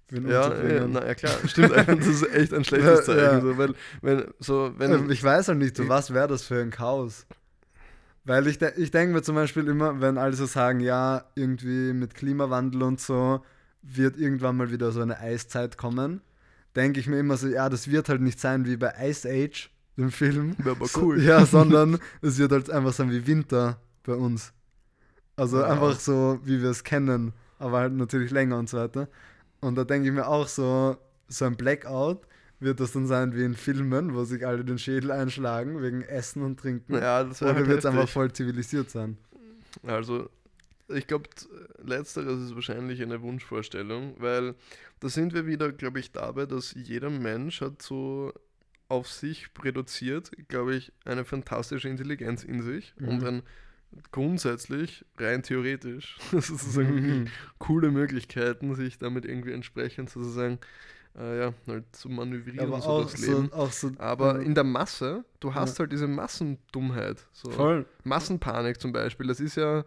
[0.10, 1.76] Ja, ja, na, ja klar, stimmt.
[1.76, 3.20] Das ist echt ein schlechtes Zeichen.
[3.20, 3.40] ja.
[3.42, 6.60] So, weil, wenn, so, wenn, Ähm, ich weiß halt nicht, so was wäre das für
[6.60, 7.28] ein Chaos?
[8.24, 11.94] Weil ich, de ich denke mir zum Beispiel immer, wenn alle so sagen, ja, irgendwie
[11.94, 13.44] mit Klimawandel und so
[13.96, 16.22] wird irgendwann mal wieder so eine Eiszeit kommen,
[16.76, 19.70] denke ich mir immer so, ja, das wird halt nicht sein wie bei Ice Age,
[19.98, 20.56] dem Film.
[20.60, 21.22] Wäre aber cool.
[21.22, 24.54] Ja, sondern es wird halt einfach sein wie Winter bei uns.
[25.36, 25.68] Also Ja.
[25.68, 29.08] einfach so, wie wir es kennen, aber halt natürlich länger und so weiter.
[29.62, 32.22] Und da denke ich mir auch so, so ein Blackout
[32.60, 36.42] wird das dann sein wie in Filmen, wo sich alle den Schädel einschlagen wegen Essen
[36.44, 36.94] und Trinken.
[36.96, 39.18] ja, das Oder halt wird es einfach voll zivilisiert sein?
[39.84, 40.30] Also,
[40.90, 41.30] ich glaube,
[41.84, 44.56] letzteres ist wahrscheinlich eine Wunschvorstellung, weil
[45.00, 48.34] da sind wir wieder, glaube ich, dabei, dass jeder Mensch hat so
[48.90, 53.08] auf sich reduziert, glaube ich, eine fantastische Intelligenz in sich Mhm.
[53.10, 53.44] und ein
[54.12, 60.60] grundsätzlich, rein theoretisch, sozusagen coole Möglichkeiten, sich damit irgendwie entsprechend sozusagen
[61.18, 63.52] äh, ja, halt zu manövrieren, aber so auch das so, Leben.
[63.54, 63.92] auch so.
[63.98, 67.26] Aber äh, in der Masse, du hast halt diese Massendummheit.
[67.34, 67.50] So.
[67.50, 69.84] voll, Massenpanik zum Beispiel, das ist ja,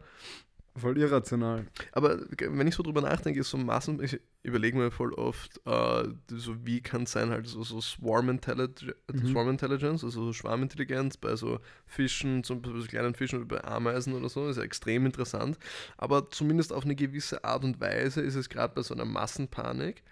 [0.81, 1.67] voll irrational.
[1.93, 6.05] aber wenn ich so drüber nachdenke, ist so Massen, ich überlege mir voll oft, äh,
[6.29, 8.71] so wie kann es sein, halt so, so Swarm, Intellig
[9.13, 9.27] Mhm.
[9.29, 13.65] Swarm Intelligence, also so Schwarmintelligenz bei so Fischen, zum Beispiel so kleinen Fischen oder bei
[13.65, 15.59] Ameisen oder so, ist ja extrem interessant.
[15.97, 20.03] Aber zumindest auf eine gewisse Art und Weise ist es gerade bei so einer Massenpanik,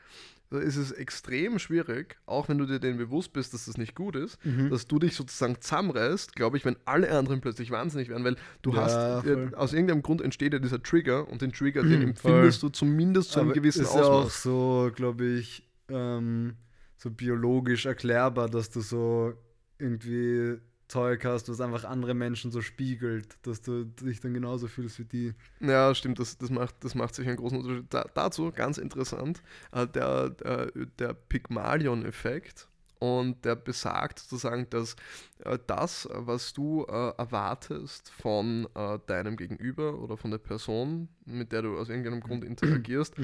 [0.57, 4.17] ist es extrem schwierig, auch wenn du dir den bewusst bist, dass das nicht gut
[4.17, 4.71] ist, Mhm.
[4.71, 8.73] dass du dich sozusagen zusammenreißt, glaube ich, wenn alle anderen plötzlich wahnsinnig werden, weil du
[8.73, 9.53] Ja, hast, äh, voll.
[9.55, 13.33] aus irgendeinem Grund entsteht ja dieser Trigger und den Trigger, den Mhm, empfindest du zumindest
[13.33, 14.43] zu einem Aber gewissen ist ja auch Ausmaß.
[14.43, 16.57] so, glaube ich, ähm,
[16.97, 19.35] so biologisch erklärbar, dass du so
[19.79, 20.59] irgendwie
[20.89, 25.05] Zeug hast, was einfach andere Menschen so spiegelt, dass du dich dann genauso fühlst wie
[25.05, 25.35] die.
[25.61, 27.87] Ja, stimmt, das, das, macht, das macht sich einen großen Unterschied.
[27.91, 32.69] Da, dazu, ganz interessant, äh, der, der, der Pygmalion-Effekt.
[33.01, 34.97] Und der besagt sozusagen, dass
[35.45, 38.67] äh, das, was du äh, erwartest von
[39.07, 43.15] deinem Gegenüber oder von der Person, mit der du aus irgendeinem Grund interagierst,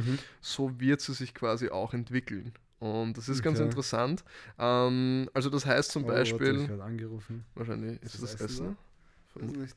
[0.41, 2.53] so wird sie sich quasi auch entwickeln.
[2.85, 3.66] Und das ist ganz Okay.
[3.68, 4.24] interessant.
[4.59, 7.47] Ähm, also das heißt zum Oh, warte, Beispiel, ich werde angerufen.
[7.55, 8.66] wahrscheinlich ist Ist das das Essen.
[8.66, 8.78] Essen
[9.35, 9.76] Weiß nicht.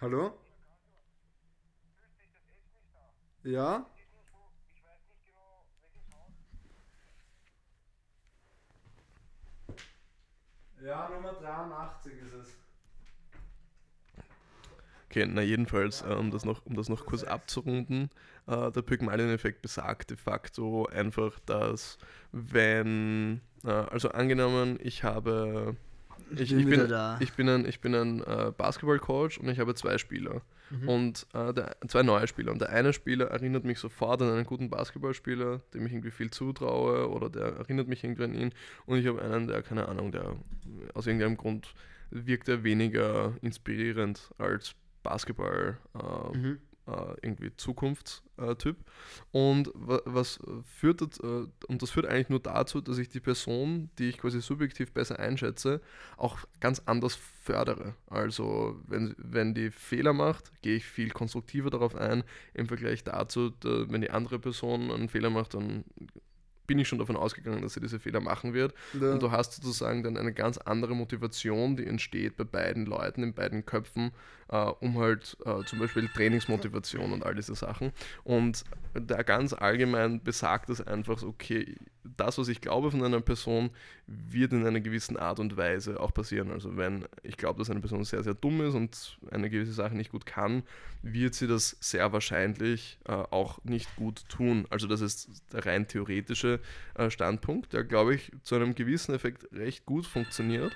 [0.00, 0.32] Hallo?
[3.42, 3.86] Ja?
[10.80, 12.67] Ja, Nummer 83 ist es.
[15.10, 18.10] Okay, na jedenfalls, äh, um, das noch, um das noch kurz abzurunden,
[18.46, 21.98] äh, der Pygmalion-Effekt besagt de facto einfach, dass
[22.32, 25.76] wenn, äh, also angenommen, ich habe
[26.30, 27.16] ich, bin ich, bin, da.
[27.20, 30.42] ich bin ein, ich bin ein äh, Basketball-Coach und ich habe zwei Spieler.
[30.86, 32.52] Und äh, der, zwei neue Spieler.
[32.52, 36.30] Und der eine Spieler erinnert mich sofort an einen guten Basketballspieler, dem ich irgendwie viel
[36.30, 38.52] zutraue oder der erinnert mich irgendwie an ihn.
[38.84, 40.36] Und ich habe einen, der, keine Ahnung, der
[40.92, 41.74] aus irgendeinem Grund
[42.10, 44.74] wirkt er weniger inspirierend als
[45.08, 45.78] Basketball.
[45.94, 46.58] Äh, Mhm.
[46.86, 48.76] äh, irgendwie Zukunftstyp.
[49.30, 53.20] Und wa- was führt das, äh, und das führt eigentlich nur dazu, dass ich die
[53.20, 55.80] Person, die ich quasi subjektiv besser einschätze,
[56.16, 57.94] auch ganz anders fördere.
[58.08, 63.50] Also wenn, wenn die Fehler macht, gehe ich viel konstruktiver darauf ein, im Vergleich dazu,
[63.50, 65.84] da, wenn die andere Person einen Fehler macht, dann
[66.66, 68.74] bin ich schon davon ausgegangen, dass sie diese Fehler machen wird.
[68.98, 69.12] Ja.
[69.12, 73.32] Und du hast sozusagen dann eine ganz andere Motivation, die entsteht bei beiden Leuten, in
[73.32, 74.10] beiden Köpfen,
[74.48, 77.92] äh, um halt äh, zum Beispiel Trainingsmotivation und all diese Sachen.
[78.24, 81.76] Und da ganz allgemein besagt es einfach okay,
[82.16, 83.70] das, was ich glaube von einer Person,
[84.06, 86.50] wird in einer gewissen Art und Weise auch passieren.
[86.50, 89.94] Also wenn ich glaube, dass eine Person sehr, sehr dumm ist und eine gewisse Sache
[89.94, 90.62] nicht gut kann,
[91.02, 94.66] wird sie das sehr wahrscheinlich äh, auch nicht gut tun.
[94.70, 96.60] Also das ist der rein theoretische
[96.94, 100.74] äh, Standpunkt, der, glaube ich, zu einem gewissen Effekt recht gut funktioniert.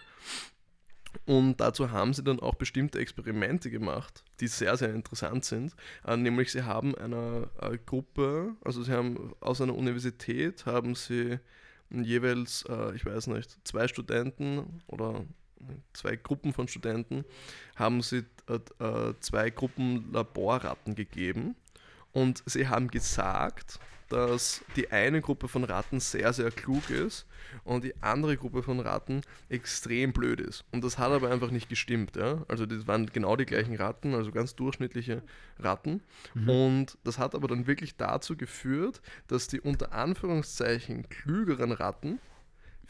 [1.26, 5.74] Und dazu haben sie dann auch bestimmte Experimente gemacht, die sehr, sehr interessant sind.
[6.06, 11.38] Äh, nämlich sie haben einer äh, Gruppe, also sie haben aus einer Universität, haben sie
[11.90, 15.24] jeweils, äh, ich weiß nicht, zwei Studenten oder
[15.92, 17.24] zwei Gruppen von Studenten,
[17.76, 18.24] haben sie
[19.20, 21.54] zwei Gruppen Laborratten gegeben.
[22.10, 23.78] Und sie haben gesagt,
[24.12, 27.26] dass die eine Gruppe von Ratten sehr, sehr klug ist
[27.64, 30.64] und die andere Gruppe von Ratten extrem blöd ist.
[30.70, 32.16] Und das hat aber einfach nicht gestimmt.
[32.16, 32.44] Ja?
[32.46, 35.22] Also das waren genau die gleichen Ratten, also ganz durchschnittliche
[35.58, 36.02] Ratten.
[36.46, 42.20] Und das hat aber dann wirklich dazu geführt, dass die unter Anführungszeichen klügeren Ratten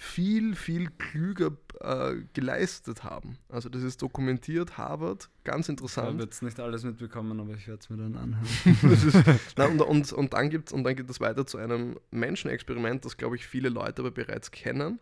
[0.03, 3.38] viel, viel klüger äh, geleistet haben.
[3.48, 6.20] Also das ist dokumentiert, Harvard, ganz Ich habe interessant.
[6.20, 9.38] jetzt nicht alles mitbekommen, aber ich werde es mir dann anhören.
[9.57, 13.16] Na, und, und, und, dann gibt's, und dann geht es weiter zu einem Menschenexperiment, das,
[13.16, 14.98] glaube ich, viele Leute aber bereits kennen.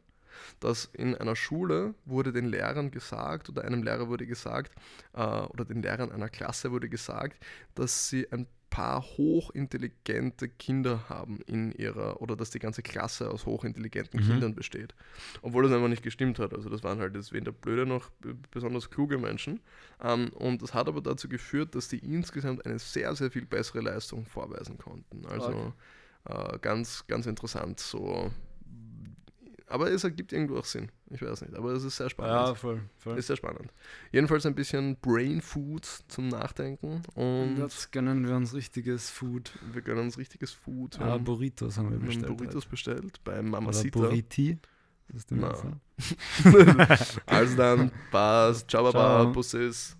[0.60, 4.72] Dass in einer Schule wurde den Lehrern gesagt, oder einem Lehrer wurde gesagt,
[5.14, 7.42] äh, oder den Lehrern einer Klasse wurde gesagt,
[7.74, 13.44] dass sie ein paar hochintelligente Kinder haben in ihrer, oder dass die ganze Klasse aus
[13.44, 14.24] hochintelligenten Mhm.
[14.24, 14.94] Kindern besteht.
[15.42, 16.54] Obwohl das einfach nicht gestimmt hat.
[16.54, 18.10] Also das waren halt jetzt weder blöde noch
[18.50, 19.60] besonders kluge Menschen.
[20.02, 23.80] Ähm, und das hat aber dazu geführt, dass die insgesamt eine sehr, sehr viel bessere
[23.80, 25.26] Leistung vorweisen konnten.
[25.26, 25.74] Also
[26.24, 28.30] äh, ganz, ganz interessant so.
[29.70, 30.90] Aber es ergibt irgendwo auch Sinn.
[31.10, 31.54] Ich weiß nicht.
[31.54, 32.58] Aber es ist sehr ja, spannend.
[32.58, 32.82] voll.
[32.98, 33.16] voll.
[33.16, 33.72] Ist sehr spannend.
[34.10, 37.02] Jedenfalls ein bisschen Brain Food zum Nachdenken.
[37.14, 39.52] Und jetzt gönnen wir uns richtiges Food.
[39.72, 40.98] wir gönnen uns richtiges Food.
[40.98, 42.36] Ah, haben, Burritos haben wir wir haben bestellt.
[42.36, 43.40] Burritos bestellt bei.
[43.40, 44.00] Mamacita.
[44.00, 44.58] Oder Burriti.
[45.06, 45.34] Das ist die.
[45.34, 45.80] Mehrzahl.
[47.26, 48.68] also dann, passt.
[48.68, 49.32] Ciao, Baba, Ciao.
[49.32, 49.96] Bussis.